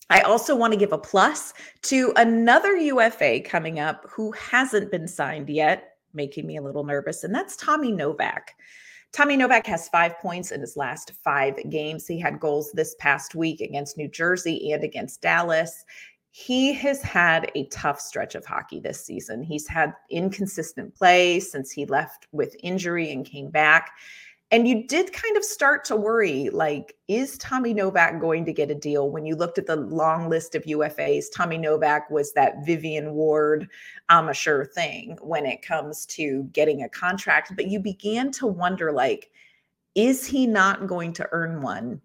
I 0.09 0.21
also 0.21 0.55
want 0.55 0.71
to 0.73 0.79
give 0.79 0.91
a 0.91 0.97
plus 0.97 1.53
to 1.83 2.13
another 2.15 2.75
UFA 2.75 3.41
coming 3.41 3.79
up 3.79 4.05
who 4.09 4.31
hasn't 4.33 4.91
been 4.91 5.07
signed 5.07 5.49
yet, 5.49 5.94
making 6.15 6.47
me 6.47 6.57
a 6.57 6.61
little 6.61 6.83
nervous, 6.83 7.23
and 7.23 7.33
that's 7.33 7.55
Tommy 7.57 7.91
Novak. 7.91 8.55
Tommy 9.11 9.37
Novak 9.37 9.65
has 9.67 9.87
five 9.87 10.17
points 10.19 10.51
in 10.51 10.59
his 10.59 10.75
last 10.75 11.13
five 11.23 11.55
games. 11.69 12.05
He 12.05 12.19
had 12.19 12.39
goals 12.39 12.71
this 12.73 12.95
past 12.99 13.33
week 13.33 13.61
against 13.61 13.97
New 13.97 14.09
Jersey 14.09 14.73
and 14.73 14.83
against 14.83 15.21
Dallas. 15.21 15.85
He 16.31 16.73
has 16.73 17.01
had 17.01 17.49
a 17.55 17.65
tough 17.67 18.01
stretch 18.01 18.35
of 18.35 18.45
hockey 18.45 18.81
this 18.81 19.05
season. 19.05 19.41
He's 19.41 19.69
had 19.69 19.93
inconsistent 20.09 20.93
play 20.93 21.39
since 21.39 21.71
he 21.71 21.85
left 21.85 22.27
with 22.33 22.57
injury 22.61 23.13
and 23.13 23.25
came 23.25 23.49
back. 23.49 23.91
And 24.51 24.67
you 24.67 24.87
did 24.87 25.11
kind 25.11 25.35
of 25.35 25.43
start 25.43 25.83
to 25.85 25.95
worry 25.95 26.49
like, 26.49 26.95
is 27.07 27.37
Tommy 27.39 27.73
Novak 27.73 28.21
going 28.21 28.45
to 28.45 28.53
get 28.53 28.69
a 28.69 28.75
deal? 28.75 29.09
When 29.09 29.25
you 29.25 29.35
looked 29.35 29.57
at 29.57 29.65
the 29.65 29.75
long 29.75 30.29
list 30.29 30.53
of 30.53 30.63
UFAs, 30.63 31.25
Tommy 31.33 31.57
Novak 31.57 32.09
was 32.11 32.31
that 32.33 32.63
Vivian 32.63 33.13
Ward, 33.13 33.67
I'm 34.07 34.29
a 34.29 34.33
sure 34.33 34.65
thing 34.65 35.17
when 35.21 35.47
it 35.47 35.63
comes 35.63 36.05
to 36.07 36.43
getting 36.53 36.83
a 36.83 36.89
contract. 36.89 37.55
But 37.55 37.67
you 37.67 37.79
began 37.79 38.31
to 38.33 38.45
wonder 38.45 38.91
like, 38.91 39.31
is 39.95 40.27
he 40.27 40.45
not 40.45 40.87
going 40.87 41.13
to 41.13 41.27
earn 41.31 41.61
one? 41.61 41.99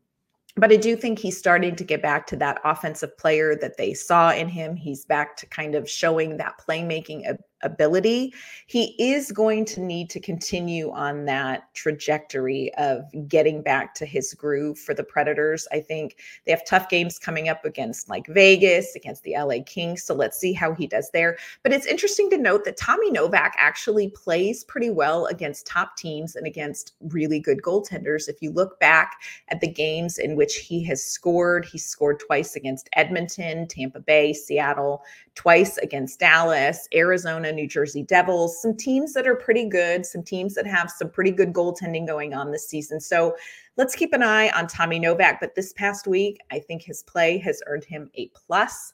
But 0.57 0.72
I 0.72 0.76
do 0.76 0.96
think 0.96 1.18
he's 1.18 1.38
starting 1.38 1.76
to 1.76 1.85
get 1.85 2.03
back 2.03 2.26
to 2.29 2.37
that 2.37 2.61
offensive 2.64 3.16
player 3.16 3.55
that 3.57 3.76
they 3.76 3.94
saw 3.94 4.33
in 4.33 4.48
him. 4.48 4.76
He's 4.76 5.05
back 5.05 5.37
to 5.37 5.46
kind 5.46 5.74
of 5.74 5.88
showing 5.88 6.38
that 6.38 6.61
playmaking 6.66 7.37
ability, 7.62 8.35
he 8.66 8.94
is 8.99 9.33
going 9.33 9.64
to 9.66 9.81
need 9.81 10.11
to 10.11 10.20
continue 10.20 10.90
on 10.90 11.25
that 11.27 11.73
trajectory 11.75 12.73
of 12.75 13.05
getting 13.29 13.62
back 13.62 13.94
to 13.94 14.07
his 14.07 14.35
groove 14.35 14.79
for 14.79 14.94
the 14.94 15.05
Predators. 15.05 15.66
I 15.73 15.81
think 15.81 16.16
they 16.44 16.53
have 16.53 16.64
tough 16.66 16.88
games 16.88 17.18
coming 17.18 17.49
up 17.49 17.64
against 17.64 18.09
like 18.09 18.27
Vegas, 18.29 18.94
against 18.94 19.23
the 19.23 19.35
LA 19.37 19.62
Kings. 19.64 20.03
So 20.03 20.14
let's 20.14 20.38
see 20.38 20.53
how 20.53 20.75
he 20.75 20.87
does 20.87 21.11
there. 21.12 21.37
But 21.62 21.73
it's 21.73 21.87
interesting 21.87 22.31
to 22.31 22.38
note 22.38 22.64
that 22.64 22.77
Tommy 22.77 23.11
Novak 23.11 23.55
actually 23.59 24.09
plays 24.11 24.64
pretty 24.64 24.90
well 24.90 25.27
against 25.27 25.66
top 25.66 25.96
teams 25.96 26.37
and 26.37 26.46
against 26.46 26.94
really 27.01 27.40
good 27.40 27.62
goaltenders. 27.62 28.29
If 28.29 28.40
you 28.42 28.51
look 28.51 28.79
back 28.81 29.16
at 29.49 29.61
the 29.61 29.68
games 29.68 30.18
in 30.18 30.37
which 30.37 30.57
he 30.57 30.83
has 30.85 31.03
scored, 31.03 31.64
he 31.64 31.79
scored 31.79 32.20
twice 32.20 32.57
against 32.57 32.88
Edmonton, 32.94 33.66
Tampa 33.66 34.01
Bay, 34.01 34.33
Seattle, 34.33 35.03
twice 35.35 35.79
against 35.79 36.20
Dallas, 36.20 36.88
Arizona, 36.94 37.50
New 37.53 37.69
Jersey 37.69 38.03
Devils, 38.03 38.61
some 38.61 38.77
teams 38.77 39.13
that 39.13 39.27
are 39.27 39.35
pretty 39.35 39.69
good, 39.69 40.05
some 40.05 40.23
teams 40.23 40.55
that 40.55 40.67
have 40.67 40.91
some 40.91 41.11
pretty 41.11 41.31
good 41.31 41.53
goaltending 41.53 42.07
going 42.07 42.35
on 42.35 42.51
this 42.51 42.69
season. 42.69 43.01
So 43.01 43.37
let's 43.77 43.95
keep 43.95 44.13
an 44.13 44.23
eye 44.23 44.51
on 44.51 44.67
Tommy 44.67 44.99
Novak. 44.99 45.41
But 45.41 45.55
this 45.55 45.73
past 45.73 46.07
week, 46.07 46.39
I 46.51 46.59
think 46.59 46.83
his 46.83 47.03
play 47.03 47.39
has 47.39 47.63
earned 47.67 47.85
him 47.85 48.11
a 48.15 48.29
plus. 48.29 48.93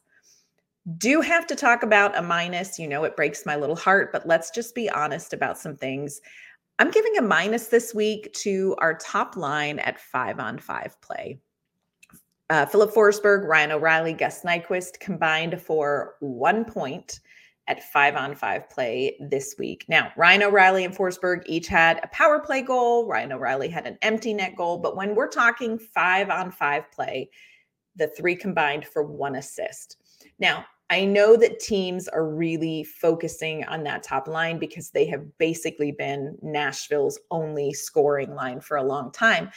Do 0.98 1.20
have 1.20 1.46
to 1.48 1.56
talk 1.56 1.82
about 1.82 2.16
a 2.16 2.22
minus. 2.22 2.78
You 2.78 2.88
know, 2.88 3.04
it 3.04 3.16
breaks 3.16 3.44
my 3.44 3.56
little 3.56 3.76
heart, 3.76 4.12
but 4.12 4.26
let's 4.26 4.50
just 4.50 4.74
be 4.74 4.88
honest 4.90 5.32
about 5.32 5.58
some 5.58 5.76
things. 5.76 6.20
I'm 6.78 6.90
giving 6.90 7.16
a 7.16 7.22
minus 7.22 7.68
this 7.68 7.94
week 7.94 8.32
to 8.34 8.76
our 8.78 8.94
top 8.98 9.36
line 9.36 9.78
at 9.78 9.98
five 9.98 10.38
on 10.38 10.58
five 10.58 11.00
play. 11.00 11.40
Uh, 12.48 12.66
Filip 12.66 12.92
Forsberg, 12.94 13.44
Ryan 13.48 13.72
O'Reilly, 13.72 14.12
Gus 14.12 14.42
Nyquist 14.42 15.00
combined 15.00 15.60
for 15.60 16.14
one 16.20 16.64
point 16.64 17.20
at 17.68 17.82
five 17.92 18.14
on 18.16 18.34
five 18.34 18.68
play 18.70 19.16
this 19.20 19.56
week. 19.58 19.84
Now, 19.88 20.12
Ryan 20.16 20.44
O'Reilly 20.44 20.84
and 20.84 20.96
Forsberg 20.96 21.42
each 21.46 21.66
had 21.66 22.00
a 22.02 22.08
power 22.08 22.38
play 22.38 22.62
goal. 22.62 23.06
Ryan 23.06 23.32
O'Reilly 23.32 23.68
had 23.68 23.86
an 23.86 23.98
empty 24.02 24.32
net 24.32 24.56
goal. 24.56 24.78
But 24.78 24.96
when 24.96 25.14
we're 25.14 25.28
talking 25.28 25.78
five 25.78 26.30
on 26.30 26.50
five 26.50 26.90
play, 26.92 27.30
the 27.96 28.08
three 28.08 28.36
combined 28.36 28.86
for 28.86 29.02
one 29.02 29.36
assist. 29.36 29.96
Now, 30.38 30.64
I 30.88 31.04
know 31.04 31.36
that 31.36 31.58
teams 31.58 32.06
are 32.06 32.28
really 32.28 32.84
focusing 32.84 33.64
on 33.64 33.82
that 33.84 34.04
top 34.04 34.28
line 34.28 34.58
because 34.58 34.90
they 34.90 35.06
have 35.06 35.24
basically 35.38 35.90
been 35.90 36.38
Nashville's 36.42 37.18
only 37.32 37.72
scoring 37.72 38.34
line 38.34 38.60
for 38.60 38.76
a 38.76 38.84
long 38.84 39.10
time. 39.10 39.50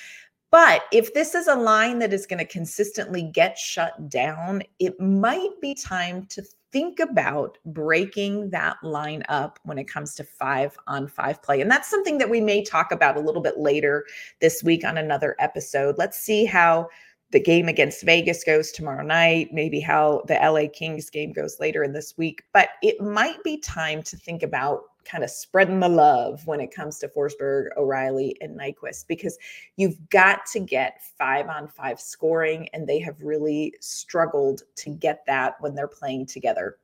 But 0.51 0.85
if 0.91 1.13
this 1.13 1.35
is 1.35 1.47
a 1.47 1.55
line 1.55 1.99
that 1.99 2.13
is 2.13 2.25
going 2.25 2.39
to 2.39 2.45
consistently 2.45 3.21
get 3.21 3.59
shut 3.59 4.09
down, 4.09 4.63
it 4.79 4.99
might 4.99 5.51
be 5.61 5.75
time 5.75 6.25
to 6.29 6.43
think 6.71 6.99
about 6.99 7.57
breaking 7.65 8.49
that 8.51 8.77
line 8.83 9.23
up 9.29 9.59
when 9.63 9.77
it 9.77 9.87
comes 9.87 10.15
to 10.15 10.23
five 10.23 10.77
on 10.87 11.07
five 11.07 11.41
play. 11.41 11.61
And 11.61 11.69
that's 11.69 11.89
something 11.89 12.17
that 12.19 12.29
we 12.29 12.41
may 12.41 12.63
talk 12.63 12.91
about 12.91 13.17
a 13.17 13.21
little 13.21 13.41
bit 13.41 13.57
later 13.57 14.05
this 14.41 14.63
week 14.63 14.83
on 14.83 14.97
another 14.97 15.35
episode. 15.39 15.97
Let's 15.97 16.19
see 16.19 16.45
how 16.45 16.87
the 17.31 17.39
game 17.39 17.67
against 17.67 18.03
Vegas 18.03 18.43
goes 18.43 18.71
tomorrow 18.71 19.03
night, 19.03 19.49
maybe 19.53 19.79
how 19.79 20.23
the 20.27 20.33
LA 20.33 20.67
Kings 20.71 21.09
game 21.09 21.31
goes 21.31 21.59
later 21.59 21.83
in 21.83 21.93
this 21.93 22.17
week. 22.17 22.43
But 22.53 22.69
it 22.81 22.99
might 23.01 23.43
be 23.43 23.59
time 23.59 24.01
to 24.03 24.17
think 24.17 24.41
about 24.41 24.81
kind 25.09 25.23
of 25.23 25.29
spreading 25.29 25.79
the 25.79 25.89
love 25.89 26.45
when 26.45 26.59
it 26.59 26.73
comes 26.73 26.99
to 26.99 27.07
Forsberg, 27.07 27.69
O'Reilly, 27.77 28.35
and 28.41 28.59
Nyquist 28.59 29.07
because 29.07 29.37
you've 29.77 29.97
got 30.09 30.45
to 30.47 30.59
get 30.59 31.01
five 31.17 31.47
on 31.47 31.67
five 31.67 31.99
scoring, 31.99 32.69
and 32.73 32.87
they 32.87 32.99
have 32.99 33.21
really 33.21 33.73
struggled 33.79 34.63
to 34.75 34.89
get 34.89 35.25
that 35.25 35.55
when 35.59 35.75
they're 35.75 35.87
playing 35.87 36.25
together. 36.25 36.77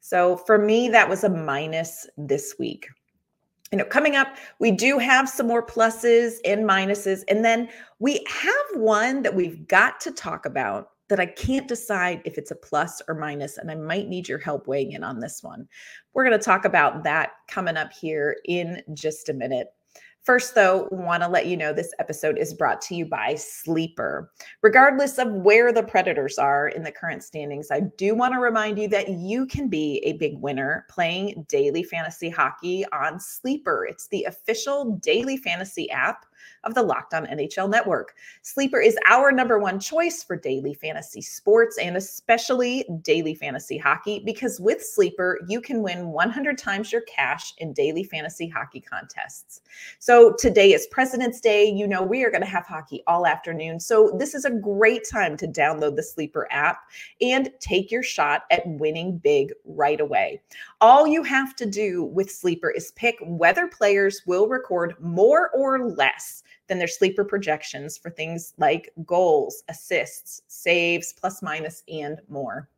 So 0.00 0.36
for 0.36 0.58
me, 0.58 0.88
that 0.88 1.08
was 1.08 1.24
a 1.24 1.28
minus 1.28 2.06
this 2.16 2.54
week. 2.58 2.88
You 3.70 3.78
know, 3.78 3.84
coming 3.84 4.16
up, 4.16 4.36
we 4.58 4.70
do 4.70 4.98
have 4.98 5.28
some 5.28 5.46
more 5.46 5.64
pluses 5.64 6.36
and 6.44 6.64
minuses. 6.64 7.22
And 7.28 7.44
then 7.44 7.68
we 7.98 8.24
have 8.26 8.80
one 8.80 9.22
that 9.22 9.34
we've 9.34 9.68
got 9.68 10.00
to 10.00 10.10
talk 10.10 10.46
about 10.46 10.92
that 11.08 11.20
I 11.20 11.26
can't 11.26 11.68
decide 11.68 12.22
if 12.24 12.38
it's 12.38 12.50
a 12.50 12.56
plus 12.56 13.00
or 13.08 13.14
minus, 13.14 13.58
and 13.58 13.70
I 13.70 13.74
might 13.74 14.08
need 14.08 14.28
your 14.28 14.38
help 14.38 14.66
weighing 14.66 14.92
in 14.92 15.02
on 15.02 15.20
this 15.20 15.42
one. 15.42 15.66
We're 16.12 16.24
going 16.24 16.38
to 16.38 16.44
talk 16.44 16.64
about 16.64 17.02
that 17.04 17.30
coming 17.48 17.76
up 17.76 17.92
here 17.92 18.36
in 18.44 18.82
just 18.94 19.28
a 19.28 19.34
minute. 19.34 19.68
First, 20.28 20.54
though, 20.54 20.88
want 20.90 21.22
to 21.22 21.28
let 21.28 21.46
you 21.46 21.56
know 21.56 21.72
this 21.72 21.94
episode 21.98 22.36
is 22.36 22.52
brought 22.52 22.82
to 22.82 22.94
you 22.94 23.06
by 23.06 23.34
Sleeper. 23.36 24.30
Regardless 24.62 25.16
of 25.16 25.32
where 25.32 25.72
the 25.72 25.82
Predators 25.82 26.36
are 26.36 26.68
in 26.68 26.82
the 26.82 26.92
current 26.92 27.22
standings, 27.22 27.68
I 27.70 27.80
do 27.96 28.14
want 28.14 28.34
to 28.34 28.38
remind 28.38 28.78
you 28.78 28.88
that 28.88 29.08
you 29.08 29.46
can 29.46 29.68
be 29.68 30.02
a 30.04 30.18
big 30.18 30.34
winner 30.36 30.84
playing 30.90 31.46
daily 31.48 31.82
fantasy 31.82 32.28
hockey 32.28 32.84
on 32.92 33.18
Sleeper. 33.18 33.86
It's 33.88 34.08
the 34.08 34.24
official 34.24 34.96
daily 34.96 35.38
fantasy 35.38 35.90
app 35.90 36.26
of 36.64 36.74
the 36.74 36.82
Locked 36.82 37.14
On 37.14 37.26
NHL 37.26 37.70
Network. 37.70 38.14
Sleeper 38.42 38.80
is 38.80 38.98
our 39.06 39.32
number 39.32 39.58
one 39.58 39.80
choice 39.80 40.22
for 40.22 40.36
daily 40.36 40.74
fantasy 40.74 41.20
sports 41.20 41.78
and 41.78 41.96
especially 41.96 42.84
daily 43.02 43.34
fantasy 43.34 43.78
hockey 43.78 44.22
because 44.24 44.60
with 44.60 44.82
Sleeper, 44.82 45.38
you 45.48 45.60
can 45.60 45.82
win 45.82 46.08
100 46.08 46.58
times 46.58 46.92
your 46.92 47.02
cash 47.02 47.54
in 47.58 47.72
daily 47.72 48.04
fantasy 48.04 48.48
hockey 48.48 48.80
contests. 48.80 49.60
So 49.98 50.34
today 50.38 50.72
is 50.72 50.86
President's 50.90 51.40
Day. 51.40 51.64
You 51.64 51.86
know, 51.86 52.02
we 52.02 52.24
are 52.24 52.30
going 52.30 52.42
to 52.42 52.46
have 52.46 52.66
hockey 52.66 53.02
all 53.06 53.26
afternoon. 53.26 53.80
So 53.80 54.14
this 54.18 54.34
is 54.34 54.44
a 54.44 54.50
great 54.50 55.08
time 55.10 55.36
to 55.38 55.46
download 55.46 55.96
the 55.96 56.02
Sleeper 56.02 56.48
app 56.50 56.80
and 57.20 57.50
take 57.60 57.90
your 57.90 58.02
shot 58.02 58.42
at 58.50 58.62
winning 58.66 59.18
big 59.18 59.52
right 59.64 60.00
away. 60.00 60.40
All 60.80 61.08
you 61.08 61.24
have 61.24 61.56
to 61.56 61.66
do 61.66 62.04
with 62.04 62.30
Sleeper 62.30 62.70
is 62.70 62.92
pick 62.92 63.16
whether 63.20 63.66
players 63.66 64.22
will 64.26 64.46
record 64.46 64.94
more 65.00 65.50
or 65.50 65.88
less 65.88 66.44
than 66.68 66.78
their 66.78 66.86
sleeper 66.86 67.24
projections 67.24 67.98
for 67.98 68.10
things 68.10 68.54
like 68.58 68.92
goals, 69.04 69.64
assists, 69.68 70.42
saves, 70.46 71.12
plus 71.12 71.42
minus, 71.42 71.82
and 71.88 72.20
more. 72.28 72.68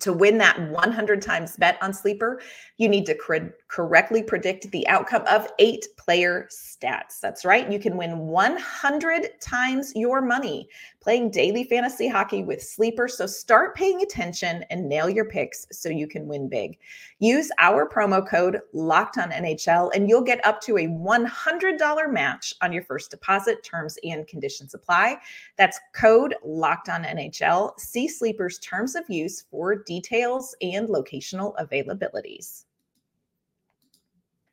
To 0.00 0.12
win 0.12 0.38
that 0.38 0.60
100 0.70 1.22
times 1.22 1.56
bet 1.56 1.78
on 1.80 1.94
Sleeper, 1.94 2.40
you 2.78 2.88
need 2.88 3.06
to 3.06 3.14
cor- 3.14 3.54
correctly 3.68 4.24
predict 4.24 4.68
the 4.72 4.86
outcome 4.88 5.22
of 5.30 5.46
eight 5.60 5.86
player 5.96 6.48
stats. 6.50 7.20
That's 7.20 7.44
right. 7.44 7.70
You 7.70 7.78
can 7.78 7.96
win 7.96 8.18
100 8.18 9.40
times 9.40 9.92
your 9.94 10.20
money 10.20 10.68
playing 11.00 11.30
daily 11.30 11.64
fantasy 11.64 12.08
hockey 12.08 12.42
with 12.42 12.62
Sleeper. 12.62 13.06
So 13.06 13.26
start 13.26 13.76
paying 13.76 14.02
attention 14.02 14.64
and 14.70 14.88
nail 14.88 15.08
your 15.08 15.26
picks 15.26 15.66
so 15.70 15.88
you 15.88 16.08
can 16.08 16.26
win 16.26 16.48
big. 16.48 16.78
Use 17.20 17.50
our 17.58 17.88
promo 17.88 18.26
code 18.26 18.60
Locked 18.72 19.18
On 19.18 19.30
NHL 19.30 19.90
and 19.94 20.08
you'll 20.08 20.22
get 20.22 20.44
up 20.44 20.60
to 20.62 20.78
a 20.78 20.88
$100 20.88 22.12
match 22.12 22.54
on 22.62 22.72
your 22.72 22.82
first 22.82 23.10
deposit. 23.10 23.62
Terms 23.62 23.96
and 24.02 24.26
conditions 24.26 24.74
apply. 24.74 25.18
That's 25.56 25.78
code 25.94 26.34
Locked 26.42 26.88
On 26.88 27.04
NHL. 27.04 27.78
See 27.78 28.08
Sleeper's 28.08 28.58
terms 28.58 28.96
of 28.96 29.04
use 29.08 29.44
for 29.50 29.83
details 29.84 30.54
and 30.60 30.88
locational 30.88 31.54
availabilities. 31.56 32.64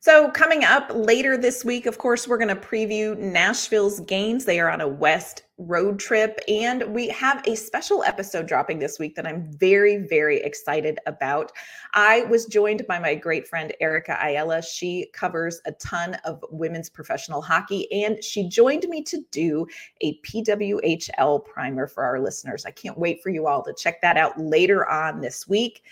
So, 0.04 0.32
coming 0.32 0.64
up 0.64 0.90
later 0.92 1.36
this 1.36 1.64
week, 1.64 1.86
of 1.86 1.98
course, 1.98 2.26
we're 2.26 2.36
going 2.36 2.48
to 2.48 2.56
preview 2.56 3.16
Nashville's 3.16 4.00
games. 4.00 4.44
They 4.44 4.58
are 4.58 4.68
on 4.68 4.80
a 4.80 4.88
West 4.88 5.44
road 5.58 6.00
trip, 6.00 6.40
and 6.48 6.82
we 6.92 7.06
have 7.10 7.40
a 7.46 7.54
special 7.54 8.02
episode 8.02 8.48
dropping 8.48 8.80
this 8.80 8.98
week 8.98 9.14
that 9.14 9.28
I'm 9.28 9.48
very, 9.52 9.98
very 9.98 10.38
excited 10.38 10.98
about. 11.06 11.52
I 11.94 12.22
was 12.22 12.46
joined 12.46 12.84
by 12.88 12.98
my 12.98 13.14
great 13.14 13.46
friend 13.46 13.72
Erica 13.80 14.18
Ayala. 14.20 14.62
She 14.62 15.08
covers 15.12 15.60
a 15.66 15.72
ton 15.74 16.14
of 16.24 16.44
women's 16.50 16.90
professional 16.90 17.40
hockey, 17.40 17.86
and 17.92 18.24
she 18.24 18.48
joined 18.48 18.88
me 18.88 19.04
to 19.04 19.22
do 19.30 19.68
a 20.00 20.18
PWHL 20.22 21.44
primer 21.44 21.86
for 21.86 22.02
our 22.02 22.18
listeners. 22.18 22.66
I 22.66 22.72
can't 22.72 22.98
wait 22.98 23.22
for 23.22 23.30
you 23.30 23.46
all 23.46 23.62
to 23.62 23.72
check 23.72 24.02
that 24.02 24.16
out 24.16 24.36
later 24.36 24.84
on 24.84 25.20
this 25.20 25.46
week. 25.46 25.84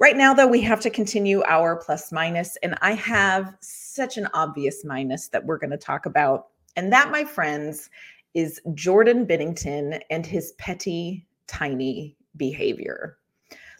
Right 0.00 0.16
now, 0.16 0.34
though, 0.34 0.48
we 0.48 0.60
have 0.62 0.80
to 0.80 0.90
continue 0.90 1.42
our 1.46 1.76
plus 1.76 2.10
minus, 2.10 2.56
and 2.62 2.74
I 2.82 2.94
have 2.94 3.54
such 3.60 4.16
an 4.16 4.28
obvious 4.34 4.84
minus 4.84 5.28
that 5.28 5.46
we're 5.46 5.58
going 5.58 5.70
to 5.70 5.76
talk 5.76 6.04
about. 6.04 6.48
And 6.76 6.92
that, 6.92 7.12
my 7.12 7.24
friends, 7.24 7.90
is 8.34 8.60
Jordan 8.74 9.24
Binnington 9.24 10.00
and 10.10 10.26
his 10.26 10.52
petty, 10.58 11.24
tiny 11.46 12.16
behavior. 12.36 13.18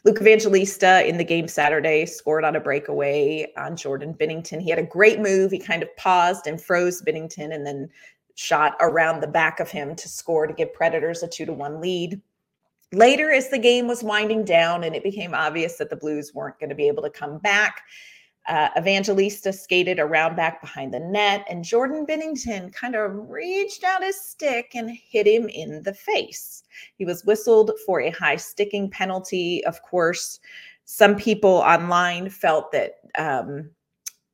Luke 0.05 0.21
Evangelista 0.21 1.05
in 1.09 1.17
the 1.17 1.25
game 1.25 1.49
Saturday 1.49 2.07
scored 2.07 2.45
on 2.45 2.55
a 2.55 2.61
breakaway 2.61 3.51
on 3.57 3.75
Jordan 3.75 4.15
Binnington. 4.15 4.61
He 4.61 4.71
had 4.71 4.79
a 4.79 4.85
great 4.85 5.19
move. 5.19 5.51
He 5.51 5.59
kind 5.59 5.83
of 5.83 5.97
paused 5.97 6.47
and 6.47 6.61
froze 6.61 7.03
Binnington 7.03 7.53
and 7.53 7.67
then 7.67 7.89
shot 8.37 8.77
around 8.81 9.21
the 9.21 9.27
back 9.27 9.61
of 9.61 9.71
him 9.71 9.97
to 9.97 10.09
score 10.09 10.47
to 10.47 10.53
give 10.53 10.75
Predators 10.75 11.23
a 11.23 11.29
two 11.29 11.47
to 11.47 11.53
one 11.53 11.81
lead. 11.81 12.21
Later, 12.93 13.33
as 13.33 13.51
the 13.51 13.59
game 13.59 13.89
was 13.89 14.03
winding 14.03 14.45
down 14.45 14.85
and 14.85 14.95
it 14.95 15.03
became 15.03 15.35
obvious 15.35 15.77
that 15.77 15.91
the 15.91 15.97
Blues 15.97 16.33
weren't 16.35 16.59
going 16.59 16.69
to 16.69 16.77
be 16.77 16.87
able 16.87 17.03
to 17.03 17.11
come 17.11 17.39
back, 17.39 17.83
uh, 18.47 18.69
Evangelista 18.77 19.53
skated 19.53 19.99
around 19.99 20.37
back 20.37 20.61
behind 20.61 20.93
the 20.93 21.01
net, 21.01 21.47
and 21.49 21.65
Jordan 21.65 22.05
Binnington 22.07 22.73
kind 22.75 22.95
of 22.95 23.31
reached 23.31 23.85
out 23.85 24.05
his 24.05 24.21
stick 24.21 24.73
and 24.75 24.91
hit 24.91 25.27
him 25.27 25.49
in 25.49 25.83
the 25.83 25.95
face. 25.95 26.63
He 26.97 27.05
was 27.05 27.25
whistled 27.25 27.71
for 27.87 28.01
a 28.01 28.11
high 28.11 28.37
sticking 28.37 28.91
penalty. 28.91 29.65
Of 29.65 29.83
course, 29.83 30.41
some 30.85 31.17
people 31.17 31.51
online 31.51 32.29
felt 32.29 32.71
that 32.73 32.97
um, 33.17 33.71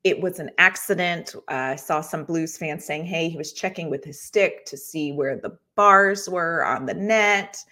it 0.02 0.20
was 0.20 0.40
an 0.40 0.50
accident. 0.58 1.36
Uh, 1.48 1.54
I 1.54 1.76
saw 1.76 2.00
some 2.00 2.24
Blues 2.24 2.58
fans 2.58 2.84
saying, 2.84 3.04
hey, 3.04 3.28
he 3.28 3.36
was 3.36 3.52
checking 3.52 3.90
with 3.90 4.04
his 4.04 4.20
stick 4.20 4.64
to 4.66 4.76
see 4.76 5.12
where 5.12 5.36
the 5.36 5.56
bars 5.76 6.28
were 6.28 6.64
on 6.64 6.86
the 6.86 6.94
net, 6.94 7.62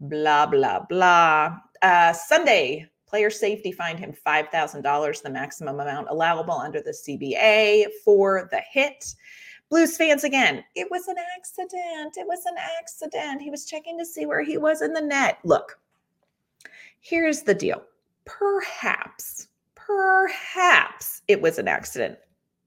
blah, 0.00 0.46
blah, 0.46 0.80
blah. 0.88 1.58
Uh, 1.82 2.12
Sunday, 2.12 2.88
player 3.06 3.30
safety 3.30 3.72
fined 3.72 3.98
him 3.98 4.12
$5,000, 4.26 5.22
the 5.22 5.30
maximum 5.30 5.80
amount 5.80 6.08
allowable 6.10 6.54
under 6.54 6.80
the 6.80 6.90
CBA 6.90 7.86
for 8.04 8.48
the 8.50 8.60
hit. 8.70 9.14
Blues 9.70 9.96
fans 9.96 10.24
again, 10.24 10.62
it 10.74 10.88
was 10.90 11.08
an 11.08 11.16
accident. 11.36 12.16
It 12.16 12.26
was 12.26 12.44
an 12.46 12.56
accident. 12.78 13.42
He 13.42 13.50
was 13.50 13.66
checking 13.66 13.98
to 13.98 14.04
see 14.04 14.26
where 14.26 14.42
he 14.42 14.58
was 14.58 14.82
in 14.82 14.92
the 14.92 15.00
net. 15.00 15.38
Look, 15.44 15.78
here's 17.00 17.42
the 17.42 17.54
deal. 17.54 17.82
Perhaps 18.24 19.48
perhaps 19.86 21.22
it 21.28 21.40
was 21.40 21.58
an 21.58 21.68
accident. 21.68 22.18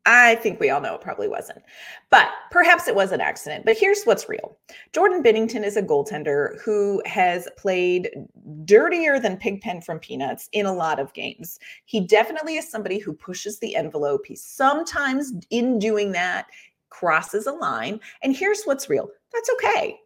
I 0.10 0.36
think 0.36 0.62
we 0.62 0.70
all 0.70 0.80
know 0.80 0.96
it 0.96 1.02
probably 1.02 1.28
wasn't, 1.28 1.62
but 2.10 2.30
perhaps 2.50 2.88
it 2.88 2.96
was 2.96 3.12
an 3.12 3.20
accident. 3.20 3.66
But 3.66 3.78
here's 3.78 4.06
what's 4.06 4.30
real 4.30 4.58
Jordan 4.94 5.22
Binnington 5.22 5.66
is 5.66 5.76
a 5.76 5.84
goaltender 5.84 6.60
who 6.62 7.04
has 7.06 7.50
played 7.58 8.10
dirtier 8.64 9.20
than 9.20 9.36
Pigpen 9.36 9.82
from 9.82 10.00
Peanuts 10.00 10.48
in 10.54 10.66
a 10.66 10.74
lot 10.74 11.00
of 11.00 11.14
games. 11.14 11.60
He 11.84 12.00
definitely 12.00 12.56
is 12.56 12.72
somebody 12.72 13.00
who 13.00 13.12
pushes 13.12 13.60
the 13.60 13.76
envelope. 13.76 14.26
He 14.26 14.36
sometimes, 14.38 15.34
in 15.50 15.78
doing 15.78 16.14
that, 16.14 16.48
crosses 16.90 17.46
a 17.46 17.52
line. 17.52 18.00
And 18.24 18.34
here's 18.34 18.64
what's 18.64 18.90
real 18.90 19.10
that's 19.34 19.50
okay. 19.56 20.00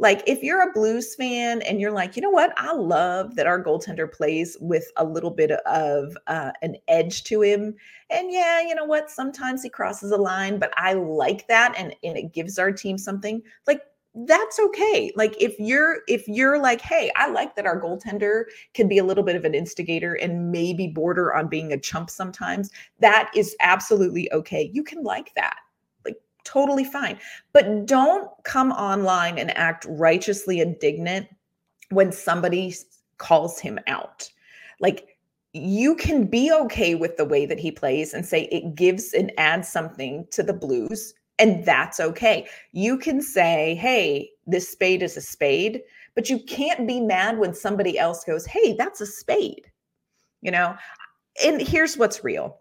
Like 0.00 0.22
if 0.26 0.42
you're 0.42 0.66
a 0.66 0.72
blues 0.72 1.14
fan 1.14 1.60
and 1.62 1.78
you're 1.78 1.92
like, 1.92 2.16
you 2.16 2.22
know 2.22 2.30
what, 2.30 2.54
I 2.56 2.72
love 2.72 3.36
that 3.36 3.46
our 3.46 3.62
goaltender 3.62 4.10
plays 4.10 4.56
with 4.58 4.90
a 4.96 5.04
little 5.04 5.30
bit 5.30 5.50
of 5.50 6.16
uh, 6.26 6.52
an 6.62 6.76
edge 6.88 7.22
to 7.24 7.42
him. 7.42 7.74
And 8.08 8.32
yeah, 8.32 8.62
you 8.62 8.74
know 8.74 8.86
what, 8.86 9.10
sometimes 9.10 9.62
he 9.62 9.68
crosses 9.68 10.10
a 10.10 10.16
line, 10.16 10.58
but 10.58 10.72
I 10.76 10.94
like 10.94 11.46
that, 11.48 11.74
and 11.76 11.94
and 12.02 12.16
it 12.16 12.32
gives 12.32 12.58
our 12.58 12.72
team 12.72 12.96
something. 12.96 13.42
Like 13.66 13.82
that's 14.26 14.58
okay. 14.58 15.12
Like 15.16 15.36
if 15.40 15.54
you're 15.58 15.98
if 16.08 16.26
you're 16.26 16.58
like 16.58 16.80
hey 16.80 17.12
i 17.14 17.30
like 17.30 17.54
that 17.54 17.64
our 17.64 17.80
goaltender 17.80 18.44
can 18.74 18.88
be 18.88 18.98
a 18.98 19.04
little 19.04 19.22
bit 19.22 19.36
of 19.36 19.44
an 19.44 19.54
instigator 19.54 20.14
and 20.14 20.50
maybe 20.50 20.88
border 20.88 21.32
on 21.32 21.46
being 21.46 21.72
a 21.72 21.78
chump 21.78 22.10
sometimes 22.10 22.70
that 22.98 23.30
is 23.36 23.54
absolutely 23.60 24.32
okay. 24.32 24.68
You 24.72 24.82
can 24.82 25.04
like 25.04 25.32
that 25.36 25.58
totally 26.44 26.84
fine. 26.84 27.18
But 27.52 27.86
don't 27.86 28.28
come 28.44 28.72
online 28.72 29.38
and 29.38 29.56
act 29.56 29.86
righteously 29.88 30.60
indignant 30.60 31.28
when 31.90 32.12
somebody 32.12 32.74
calls 33.18 33.58
him 33.58 33.78
out. 33.86 34.30
Like 34.80 35.16
you 35.52 35.96
can 35.96 36.26
be 36.26 36.52
okay 36.52 36.94
with 36.94 37.16
the 37.16 37.24
way 37.24 37.44
that 37.46 37.58
he 37.58 37.70
plays 37.72 38.14
and 38.14 38.24
say 38.24 38.42
it 38.44 38.74
gives 38.74 39.12
and 39.12 39.32
adds 39.36 39.68
something 39.68 40.26
to 40.30 40.42
the 40.42 40.52
blues 40.52 41.14
and 41.40 41.64
that's 41.64 41.98
okay. 41.98 42.46
You 42.72 42.98
can 42.98 43.22
say, 43.22 43.74
"Hey, 43.74 44.30
this 44.46 44.70
spade 44.70 45.02
is 45.02 45.16
a 45.16 45.22
spade," 45.22 45.82
but 46.14 46.28
you 46.28 46.38
can't 46.38 46.86
be 46.86 47.00
mad 47.00 47.38
when 47.38 47.54
somebody 47.54 47.98
else 47.98 48.22
goes, 48.24 48.46
"Hey, 48.46 48.74
that's 48.74 49.00
a 49.00 49.06
spade." 49.06 49.70
You 50.42 50.50
know? 50.50 50.76
And 51.42 51.60
here's 51.60 51.96
what's 51.96 52.22
real. 52.22 52.60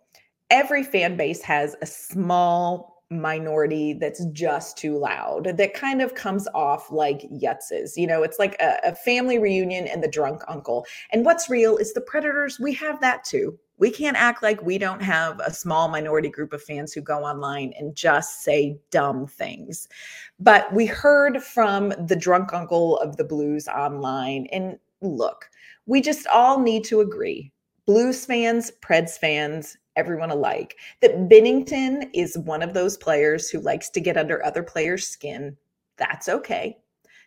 Every 0.49 0.83
fan 0.83 1.17
base 1.17 1.41
has 1.43 1.75
a 1.81 1.85
small 1.85 2.98
minority 3.11 3.93
that's 3.93 4.23
just 4.25 4.77
too 4.77 4.95
loud 4.97 5.45
that 5.57 5.73
kind 5.73 5.99
of 5.99 6.13
comes 6.13 6.47
off 6.53 6.91
like 6.91 7.27
yutzes 7.31 7.97
you 7.97 8.05
know 8.05 8.21
it's 8.21 8.37
like 8.37 8.55
a, 8.61 8.77
a, 8.83 8.95
family 8.95 9.39
reunion 9.39 9.87
and 9.87 10.03
the 10.03 10.07
drunk 10.07 10.41
uncle. 10.47 10.85
And 11.11 11.25
what's 11.25 11.49
real 11.49 11.77
is 11.77 11.93
the 11.93 12.01
predators 12.01 12.59
we 12.59 12.73
have 12.73 12.99
that 13.01 13.23
too. 13.23 13.57
We 13.77 13.91
can't 13.91 14.17
act 14.17 14.43
like 14.43 14.61
we 14.61 14.77
don't 14.77 15.01
have 15.01 15.39
a 15.39 15.53
small 15.53 15.87
minority 15.87 16.29
group 16.29 16.51
of 16.51 16.61
fans 16.61 16.91
who 16.91 17.01
go 17.01 17.23
online 17.23 17.73
and 17.79 17.95
just 17.95 18.43
say 18.43 18.77
dumb 18.91 19.25
things. 19.25 19.87
But 20.39 20.73
we 20.73 20.85
heard 20.85 21.41
from 21.41 21.93
the 22.07 22.15
drunk 22.15 22.53
uncle 22.53 22.97
of 22.99 23.17
the 23.17 23.23
blues 23.23 23.67
online 23.67 24.47
and 24.51 24.77
look 25.01 25.49
we 25.85 26.01
just 26.01 26.27
all 26.27 26.59
need 26.59 26.83
to 26.83 27.01
agree. 27.01 27.51
Blues 27.87 28.23
fans 28.23 28.71
preds 28.81 29.17
fans 29.17 29.75
everyone 29.99 30.31
alike. 30.31 30.77
That 31.01 31.29
Binnington 31.29 32.09
is 32.13 32.37
one 32.37 32.63
of 32.63 32.73
those 32.73 32.97
players 32.97 33.49
who 33.49 33.59
likes 33.59 33.89
to 33.91 34.01
get 34.01 34.17
under 34.17 34.43
other 34.43 34.63
players' 34.63 35.07
skin. 35.07 35.55
That's 35.97 36.29
okay. 36.29 36.77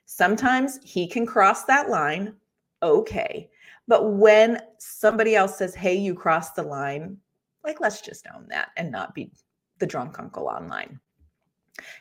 Sometimes 0.06 0.80
he 0.82 1.06
can 1.06 1.26
cross 1.26 1.64
that 1.64 1.88
line. 1.88 2.34
Okay. 2.82 3.48
But 3.86 4.14
when 4.14 4.60
somebody 4.78 5.36
else 5.36 5.58
says, 5.58 5.74
hey, 5.74 5.94
you 5.94 6.14
crossed 6.14 6.56
the 6.56 6.62
line, 6.62 7.18
like, 7.64 7.80
let's 7.80 8.00
just 8.00 8.26
own 8.34 8.46
that 8.48 8.70
and 8.76 8.90
not 8.90 9.14
be 9.14 9.30
the 9.78 9.86
drunk 9.86 10.18
uncle 10.18 10.46
online. 10.46 10.98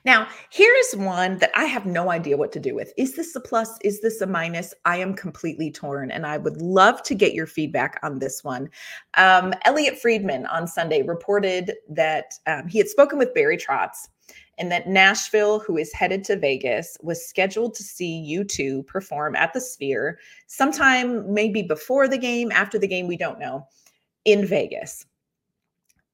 Now, 0.03 0.27
here 0.49 0.73
is 0.79 0.95
one 0.97 1.37
that 1.37 1.51
I 1.55 1.65
have 1.65 1.85
no 1.85 2.11
idea 2.11 2.37
what 2.37 2.51
to 2.53 2.59
do 2.59 2.75
with. 2.75 2.91
Is 2.97 3.15
this 3.15 3.35
a 3.35 3.39
plus? 3.39 3.77
Is 3.83 4.01
this 4.01 4.19
a 4.21 4.27
minus? 4.27 4.73
I 4.85 4.97
am 4.97 5.13
completely 5.13 5.71
torn, 5.71 6.11
and 6.11 6.25
I 6.25 6.37
would 6.37 6.61
love 6.61 7.01
to 7.03 7.15
get 7.15 7.33
your 7.33 7.47
feedback 7.47 7.99
on 8.03 8.19
this 8.19 8.43
one. 8.43 8.69
Um, 9.15 9.53
Elliotte 9.63 9.99
Friedman 9.99 10.45
on 10.47 10.67
Sunday 10.67 11.03
reported 11.03 11.73
that 11.89 12.33
um, 12.47 12.67
he 12.67 12.79
had 12.79 12.89
spoken 12.89 13.17
with 13.17 13.33
Barry 13.33 13.57
Trotz 13.57 14.09
and 14.57 14.71
that 14.71 14.87
Nashville, 14.87 15.59
who 15.59 15.77
is 15.77 15.93
headed 15.93 16.23
to 16.25 16.35
Vegas, 16.35 16.97
was 17.01 17.25
scheduled 17.25 17.73
to 17.75 17.83
see 17.83 18.37
U2 18.37 18.85
perform 18.85 19.35
at 19.35 19.53
the 19.53 19.61
Sphere 19.61 20.19
sometime 20.47 21.33
maybe 21.33 21.63
before 21.63 22.07
the 22.07 22.17
game, 22.17 22.51
after 22.51 22.77
the 22.77 22.87
game, 22.87 23.07
we 23.07 23.17
don't 23.17 23.39
know, 23.39 23.67
in 24.25 24.45
Vegas. 24.45 25.05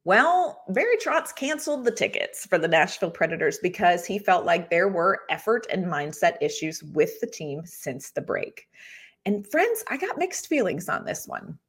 Well, 0.08 0.64
Barry 0.70 0.96
Trotz 0.96 1.36
canceled 1.36 1.84
the 1.84 1.92
tickets 1.92 2.46
for 2.46 2.58
the 2.58 2.70
Nashville 2.70 3.12
Predators 3.12 3.60
because 3.62 4.06
he 4.06 4.18
felt 4.18 4.46
like 4.46 4.70
there 4.70 4.88
were 4.88 5.24
effort 5.30 5.68
and 5.70 5.86
mindset 5.86 6.38
issues 6.40 6.82
with 6.82 7.20
the 7.20 7.28
team 7.28 7.64
since 7.66 8.12
the 8.12 8.22
break. 8.22 8.70
And 9.26 9.46
friends, 9.46 9.84
I 9.90 9.98
got 9.98 10.18
mixed 10.18 10.48
feelings 10.48 10.88
on 10.88 11.04
this 11.04 11.28
one. 11.28 11.60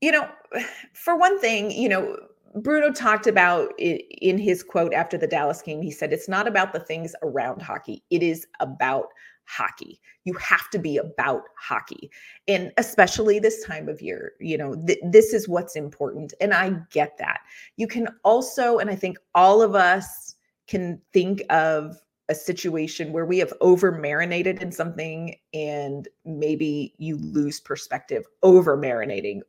You 0.00 0.12
know, 0.12 0.28
for 0.92 1.16
one 1.16 1.40
thing, 1.40 1.72
you 1.72 1.88
know, 1.88 2.16
Bruno 2.54 2.92
talked 2.92 3.26
about 3.26 3.76
in 3.80 4.38
his 4.38 4.62
quote 4.62 4.94
after 4.94 5.18
the 5.18 5.26
Dallas 5.26 5.60
game, 5.60 5.82
he 5.82 5.90
said, 5.90 6.12
It's 6.12 6.28
not 6.28 6.46
about 6.46 6.72
the 6.72 6.78
things 6.78 7.16
around 7.20 7.62
hockey, 7.62 8.04
it 8.10 8.22
is 8.22 8.46
about 8.60 9.06
hockey. 9.50 10.00
You 10.24 10.34
have 10.34 10.70
to 10.70 10.78
be 10.78 10.96
about 10.96 11.42
hockey. 11.58 12.10
And 12.46 12.72
especially 12.76 13.38
this 13.38 13.64
time 13.64 13.88
of 13.88 14.00
year, 14.00 14.32
you 14.38 14.56
know, 14.56 14.74
th- 14.86 15.00
this 15.02 15.32
is 15.32 15.48
what's 15.48 15.76
important. 15.76 16.32
And 16.40 16.54
I 16.54 16.76
get 16.90 17.18
that. 17.18 17.40
You 17.76 17.86
can 17.86 18.08
also, 18.22 18.78
and 18.78 18.88
I 18.88 18.94
think 18.94 19.18
all 19.34 19.60
of 19.60 19.74
us 19.74 20.36
can 20.68 21.00
think 21.12 21.42
of 21.50 21.96
a 22.28 22.34
situation 22.34 23.12
where 23.12 23.26
we 23.26 23.38
have 23.38 23.52
over 23.60 23.90
marinated 23.90 24.62
in 24.62 24.70
something 24.70 25.34
and 25.52 26.06
maybe 26.24 26.94
you 26.98 27.16
lose 27.16 27.58
perspective 27.58 28.24
over 28.44 28.78
marinating, 28.78 29.40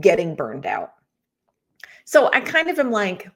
getting 0.00 0.34
burned 0.34 0.66
out. 0.66 0.94
So 2.04 2.28
I 2.32 2.40
kind 2.40 2.68
of 2.68 2.78
am 2.80 2.90
like, 2.90 3.30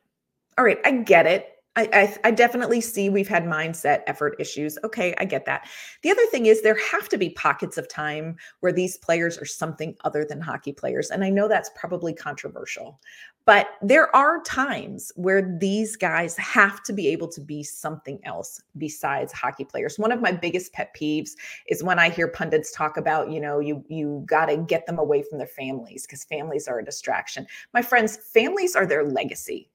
all 0.58 0.64
right, 0.64 0.78
I 0.84 0.90
get 0.90 1.26
it. 1.26 1.61
I, 1.74 1.88
I, 2.22 2.28
I 2.28 2.30
definitely 2.32 2.82
see 2.82 3.08
we've 3.08 3.28
had 3.28 3.44
mindset 3.44 4.02
effort 4.06 4.36
issues. 4.38 4.76
Okay, 4.84 5.14
I 5.16 5.24
get 5.24 5.46
that. 5.46 5.66
The 6.02 6.10
other 6.10 6.26
thing 6.26 6.44
is 6.44 6.60
there 6.60 6.76
have 6.90 7.08
to 7.08 7.16
be 7.16 7.30
pockets 7.30 7.78
of 7.78 7.88
time 7.88 8.36
where 8.60 8.72
these 8.72 8.98
players 8.98 9.38
are 9.38 9.46
something 9.46 9.96
other 10.04 10.22
than 10.22 10.38
hockey 10.42 10.74
players, 10.74 11.10
and 11.10 11.24
I 11.24 11.30
know 11.30 11.48
that's 11.48 11.70
probably 11.74 12.12
controversial, 12.12 13.00
But 13.44 13.70
there 13.82 14.14
are 14.14 14.40
times 14.42 15.10
where 15.16 15.56
these 15.58 15.96
guys 15.96 16.36
have 16.36 16.82
to 16.84 16.92
be 16.92 17.08
able 17.08 17.26
to 17.28 17.40
be 17.40 17.64
something 17.64 18.20
else 18.24 18.60
besides 18.78 19.32
hockey 19.32 19.64
players. 19.64 19.98
One 19.98 20.12
of 20.12 20.20
my 20.20 20.30
biggest 20.30 20.72
pet 20.72 20.94
peeves 20.94 21.30
is 21.66 21.82
when 21.82 21.98
I 21.98 22.08
hear 22.10 22.28
pundits 22.28 22.70
talk 22.72 22.96
about, 22.96 23.30
you 23.32 23.40
know, 23.40 23.58
you 23.58 23.84
you 23.88 24.22
got 24.26 24.46
to 24.46 24.58
get 24.58 24.86
them 24.86 24.98
away 24.98 25.22
from 25.24 25.38
their 25.38 25.48
families 25.48 26.06
because 26.06 26.22
families 26.24 26.68
are 26.68 26.78
a 26.78 26.84
distraction. 26.84 27.46
My 27.74 27.82
friends, 27.82 28.16
families 28.16 28.76
are 28.76 28.86
their 28.86 29.04
legacy. 29.04 29.71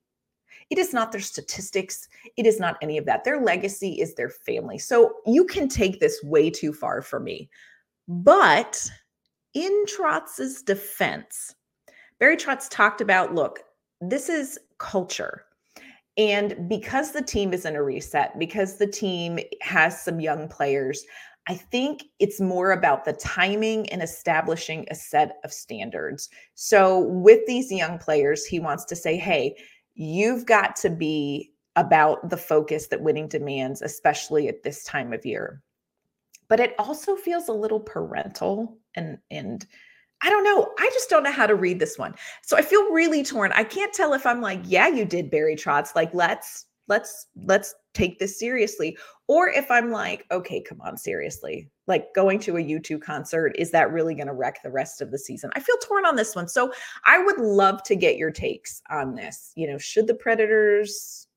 It 0.69 0.77
is 0.77 0.93
not 0.93 1.11
their 1.11 1.21
statistics. 1.21 2.07
It 2.35 2.45
is 2.45 2.59
not 2.59 2.77
any 2.81 2.97
of 2.97 3.05
that. 3.05 3.23
Their 3.23 3.41
legacy 3.41 3.99
is 4.01 4.15
their 4.15 4.29
family. 4.29 4.77
So 4.77 5.15
you 5.25 5.45
can 5.45 5.69
take 5.69 5.99
this 5.99 6.21
way 6.23 6.49
too 6.49 6.73
far 6.73 7.01
for 7.01 7.19
me. 7.19 7.49
But 8.07 8.89
in 9.53 9.85
Trotz's 9.85 10.61
defense, 10.61 11.55
Barry 12.19 12.37
Trotz 12.37 12.67
talked 12.69 13.01
about 13.01 13.35
look, 13.35 13.59
this 14.01 14.29
is 14.29 14.59
culture. 14.77 15.43
And 16.17 16.67
because 16.67 17.11
the 17.11 17.21
team 17.21 17.53
is 17.53 17.65
in 17.65 17.75
a 17.75 17.83
reset, 17.83 18.37
because 18.39 18.77
the 18.77 18.87
team 18.87 19.39
has 19.61 20.01
some 20.01 20.19
young 20.19 20.47
players, 20.47 21.03
I 21.47 21.53
think 21.55 22.03
it's 22.19 22.41
more 22.41 22.71
about 22.71 23.05
the 23.05 23.13
timing 23.13 23.87
and 23.89 24.01
establishing 24.01 24.85
a 24.89 24.95
set 24.95 25.37
of 25.45 25.53
standards. 25.53 26.29
So, 26.55 26.99
with 26.99 27.45
these 27.47 27.71
young 27.71 27.99
players, 27.99 28.45
he 28.45 28.59
wants 28.59 28.83
to 28.85 28.95
say, 28.95 29.15
hey, 29.15 29.55
you've 29.97 30.45
got 30.45 30.75
to 30.77 30.89
be 30.89 31.51
about 31.75 32.29
the 32.29 32.37
focus 32.37 32.87
that 32.87 33.01
winning 33.01 33.27
demands, 33.27 33.81
especially 33.81 34.47
at 34.47 34.63
this 34.63 34.83
time 34.83 35.11
of 35.11 35.25
year. 35.25 35.61
But 36.47 36.59
it 36.59 36.75
also 36.79 37.15
feels 37.15 37.49
a 37.49 37.53
little 37.53 37.79
parental 37.79 38.77
and 38.95 39.17
and 39.29 39.65
I 40.23 40.29
don't 40.31 40.43
know. 40.43 40.71
I 40.79 40.89
just 40.93 41.09
don't 41.09 41.23
know 41.23 41.31
how 41.31 41.45
to 41.45 41.53
read 41.53 41.79
this 41.79 41.97
one. 41.97 42.15
So 42.41 42.57
I 42.57 42.63
feel 42.63 42.91
really 42.91 43.23
torn. 43.23 43.51
I 43.53 43.63
can't 43.63 43.93
tell 43.93 44.13
if 44.13 44.25
I'm 44.25 44.41
like, 44.41 44.61
yeah, 44.63 44.87
you 44.87 45.05
did 45.05 45.29
Barry 45.29 45.55
Trotz. 45.55 45.95
Like, 45.95 46.11
let's 46.11 46.65
let's 46.87 47.27
let's 47.43 47.75
take 47.93 48.19
this 48.19 48.37
seriously. 48.37 48.97
Or 49.27 49.49
if 49.49 49.69
I'm 49.69 49.91
like, 49.91 50.25
okay, 50.31 50.61
come 50.61 50.79
on, 50.81 50.97
seriously. 50.97 51.69
Like 51.87 52.13
going 52.13 52.39
to 52.39 52.57
a 52.57 52.63
U2 52.63 53.01
concert, 53.01 53.55
is 53.57 53.71
that 53.71 53.91
really 53.91 54.15
going 54.15 54.27
to 54.27 54.33
wreck 54.33 54.61
the 54.63 54.71
rest 54.71 55.01
of 55.01 55.11
the 55.11 55.17
season? 55.17 55.49
I 55.55 55.59
feel 55.59 55.77
torn 55.77 56.05
on 56.05 56.15
this 56.15 56.35
one. 56.35 56.47
So 56.47 56.71
I 57.05 57.23
would 57.23 57.39
love 57.39 57.83
to 57.83 57.95
get 57.95 58.17
your 58.17 58.31
takes 58.31 58.81
on 58.89 59.15
this. 59.15 59.51
You 59.55 59.67
know, 59.67 59.77
should 59.77 60.07
the 60.07 60.13
Predators, 60.13 61.27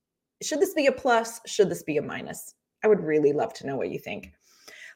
should 0.42 0.60
this 0.60 0.74
be 0.74 0.86
a 0.86 0.92
plus? 0.92 1.40
Should 1.46 1.68
this 1.68 1.82
be 1.82 1.96
a 1.96 2.02
minus? 2.02 2.54
I 2.84 2.88
would 2.88 3.00
really 3.00 3.32
love 3.32 3.52
to 3.54 3.66
know 3.66 3.76
what 3.76 3.90
you 3.90 3.98
think. 3.98 4.32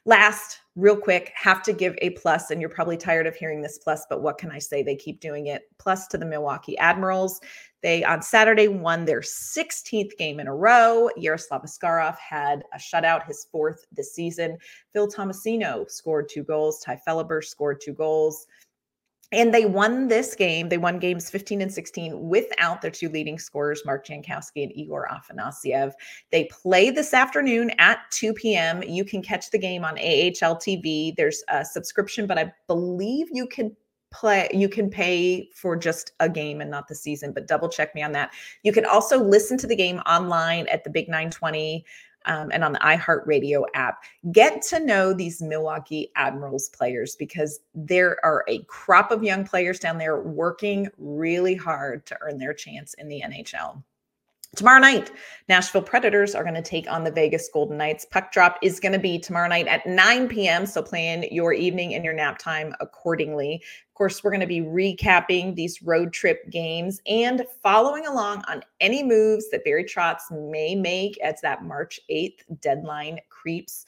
Last, 0.07 0.59
real 0.75 0.95
quick, 0.95 1.31
have 1.35 1.63
to 1.63 1.73
give 1.73 1.95
a 1.99 2.11
plus, 2.11 2.51
and 2.51 2.61
you're 2.61 2.69
probably 2.69 2.95
tired 2.95 3.25
of 3.25 3.35
hearing 3.35 3.61
this 3.61 3.79
plus, 3.79 4.05
but 4.07 4.21
what 4.21 4.37
can 4.37 4.51
I 4.51 4.59
say? 4.59 4.83
They 4.83 4.95
keep 4.95 5.19
doing 5.19 5.47
it. 5.47 5.63
Plus 5.79 6.07
to 6.09 6.17
the 6.19 6.25
Milwaukee 6.25 6.77
Admirals. 6.77 7.41
They 7.85 8.03
on 8.03 8.23
Saturday 8.23 8.67
won 8.67 9.05
their 9.05 9.19
16th 9.19 10.17
game 10.17 10.39
in 10.39 10.47
a 10.47 10.55
row. 10.55 11.07
Yaroslav 11.17 11.61
Askarov 11.61 12.17
had 12.17 12.63
a 12.73 12.79
shutout, 12.79 13.27
his 13.27 13.45
fourth 13.51 13.85
this 13.91 14.11
season. 14.11 14.57
Phil 14.91 15.07
Tomasino 15.07 15.87
scored 15.87 16.27
two 16.27 16.41
goals. 16.41 16.79
Tye 16.79 16.99
Felhaber 17.07 17.43
scored 17.43 17.79
two 17.79 17.93
goals. 17.93 18.47
And 19.31 19.53
they 19.53 19.67
won 19.67 20.07
this 20.07 20.33
game. 20.33 20.67
They 20.67 20.79
won 20.79 20.97
games 20.97 21.29
15 21.29 21.61
and 21.61 21.71
16 21.71 22.27
without 22.27 22.81
their 22.81 22.89
two 22.89 23.09
leading 23.09 23.37
scorers, 23.37 23.83
Mark 23.85 24.07
Jankowski 24.07 24.63
and 24.63 24.75
Igor 24.75 25.07
Afanasyev. 25.11 25.93
They 26.31 26.45
play 26.45 26.89
this 26.89 27.13
afternoon 27.13 27.69
at 27.77 27.99
2 28.09 28.33
p.m. 28.33 28.81
You 28.81 29.05
can 29.05 29.21
catch 29.21 29.51
the 29.51 29.59
game 29.59 29.85
on 29.85 29.93
AHL 29.99 30.55
TV. 30.55 31.15
There's 31.15 31.43
a 31.49 31.63
subscription, 31.63 32.25
but 32.25 32.39
I 32.39 32.51
believe 32.65 33.27
you 33.31 33.45
can 33.45 33.75
play 34.15 34.49
you 34.53 34.69
can 34.69 34.89
pay 34.89 35.49
for 35.53 35.75
just 35.75 36.13
a 36.19 36.29
game 36.29 36.61
and 36.61 36.71
not 36.71 36.87
the 36.87 36.95
season 36.95 37.31
but 37.31 37.47
double 37.47 37.67
check 37.67 37.93
me 37.93 38.01
on 38.01 38.11
that 38.11 38.31
you 38.63 38.71
can 38.71 38.85
also 38.85 39.21
listen 39.21 39.57
to 39.57 39.67
the 39.67 39.75
game 39.75 39.99
online 39.99 40.67
at 40.67 40.83
the 40.83 40.89
big 40.89 41.07
920 41.07 41.85
um, 42.25 42.49
and 42.51 42.63
on 42.63 42.73
the 42.73 42.79
iHeartRadio 42.79 43.65
app. 43.73 44.03
Get 44.31 44.61
to 44.63 44.79
know 44.79 45.13
these 45.13 45.41
Milwaukee 45.41 46.11
Admirals 46.15 46.69
players 46.69 47.15
because 47.15 47.59
there 47.73 48.23
are 48.23 48.43
a 48.47 48.63
crop 48.63 49.11
of 49.11 49.23
young 49.23 49.45
players 49.45 49.79
down 49.79 49.97
there 49.97 50.21
working 50.21 50.89
really 50.97 51.55
hard 51.55 52.05
to 52.07 52.17
earn 52.21 52.37
their 52.37 52.53
chance 52.53 52.93
in 52.95 53.07
the 53.07 53.21
NHL. 53.21 53.81
Tomorrow 54.55 54.79
night, 54.79 55.11
Nashville 55.49 55.81
Predators 55.81 56.33
are 56.33 56.43
going 56.43 56.55
to 56.55 56.61
take 56.61 56.89
on 56.89 57.03
the 57.03 57.11
Vegas 57.11 57.49
Golden 57.53 57.77
Knights. 57.77 58.05
Puck 58.05 58.31
drop 58.31 58.57
is 58.61 58.79
going 58.79 58.93
to 58.93 58.99
be 58.99 59.19
tomorrow 59.19 59.49
night 59.49 59.67
at 59.67 59.85
9 59.85 60.29
p.m. 60.29 60.65
So 60.65 60.81
plan 60.81 61.25
your 61.29 61.51
evening 61.51 61.93
and 61.93 62.05
your 62.05 62.13
nap 62.13 62.37
time 62.37 62.73
accordingly. 62.79 63.55
Of 63.55 63.93
course, 63.95 64.23
we're 64.23 64.31
going 64.31 64.41
to 64.41 64.47
be 64.47 64.61
recapping 64.61 65.55
these 65.55 65.81
road 65.81 66.13
trip 66.13 66.49
games 66.49 67.01
and 67.05 67.45
following 67.61 68.07
along 68.07 68.43
on 68.47 68.63
any 68.79 69.03
moves 69.03 69.49
that 69.49 69.65
Barry 69.65 69.83
Trotz 69.83 70.31
may 70.31 70.73
make 70.73 71.19
as 71.21 71.41
that 71.41 71.63
March 71.63 71.99
8th 72.09 72.39
deadline 72.61 73.19
creeps 73.29 73.85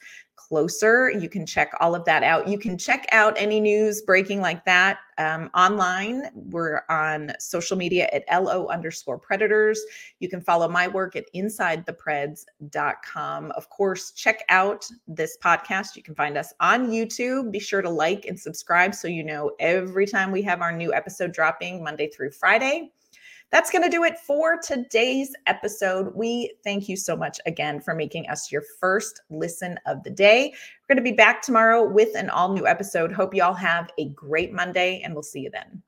closer. 0.48 1.10
You 1.10 1.28
can 1.28 1.44
check 1.44 1.72
all 1.80 1.94
of 1.94 2.06
that 2.06 2.22
out. 2.22 2.48
You 2.48 2.58
can 2.58 2.78
check 2.78 3.06
out 3.12 3.36
any 3.38 3.60
news 3.60 4.00
breaking 4.02 4.40
like 4.40 4.64
that 4.64 5.00
um, 5.18 5.50
online. 5.54 6.30
We're 6.34 6.80
on 6.88 7.32
social 7.38 7.76
media 7.76 8.08
at 8.12 8.24
LO 8.32 8.66
underscore 8.68 9.18
predators. 9.18 9.78
You 10.20 10.28
can 10.28 10.40
follow 10.40 10.68
my 10.68 10.86
work 10.88 11.16
at 11.16 11.26
insidethepreds.com. 11.34 13.50
Of 13.52 13.68
course, 13.68 14.12
check 14.12 14.42
out 14.48 14.88
this 15.06 15.36
podcast. 15.42 15.96
You 15.96 16.02
can 16.02 16.14
find 16.14 16.38
us 16.38 16.54
on 16.60 16.88
YouTube. 16.88 17.52
Be 17.52 17.60
sure 17.60 17.82
to 17.82 17.90
like 17.90 18.24
and 18.24 18.40
subscribe 18.40 18.94
so 18.94 19.08
you 19.08 19.24
know 19.24 19.50
every 19.60 20.06
time 20.06 20.32
we 20.32 20.40
have 20.42 20.62
our 20.62 20.72
new 20.72 20.94
episode 20.94 21.32
dropping 21.32 21.84
Monday 21.84 22.08
through 22.08 22.30
Friday. 22.30 22.90
That's 23.50 23.70
going 23.70 23.84
to 23.84 23.90
do 23.90 24.04
it 24.04 24.18
for 24.18 24.58
today's 24.58 25.34
episode. 25.46 26.12
We 26.14 26.52
thank 26.64 26.86
you 26.86 26.96
so 26.96 27.16
much 27.16 27.40
again 27.46 27.80
for 27.80 27.94
making 27.94 28.28
us 28.28 28.52
your 28.52 28.62
first 28.78 29.22
listen 29.30 29.78
of 29.86 30.02
the 30.02 30.10
day. 30.10 30.52
We're 30.52 30.94
going 30.94 31.02
to 31.02 31.10
be 31.10 31.16
back 31.16 31.40
tomorrow 31.40 31.88
with 31.88 32.14
an 32.14 32.28
all 32.28 32.52
new 32.52 32.66
episode. 32.66 33.10
Hope 33.10 33.34
you 33.34 33.42
all 33.42 33.54
have 33.54 33.90
a 33.98 34.10
great 34.10 34.52
Monday, 34.52 35.00
and 35.02 35.14
we'll 35.14 35.22
see 35.22 35.40
you 35.40 35.50
then. 35.50 35.82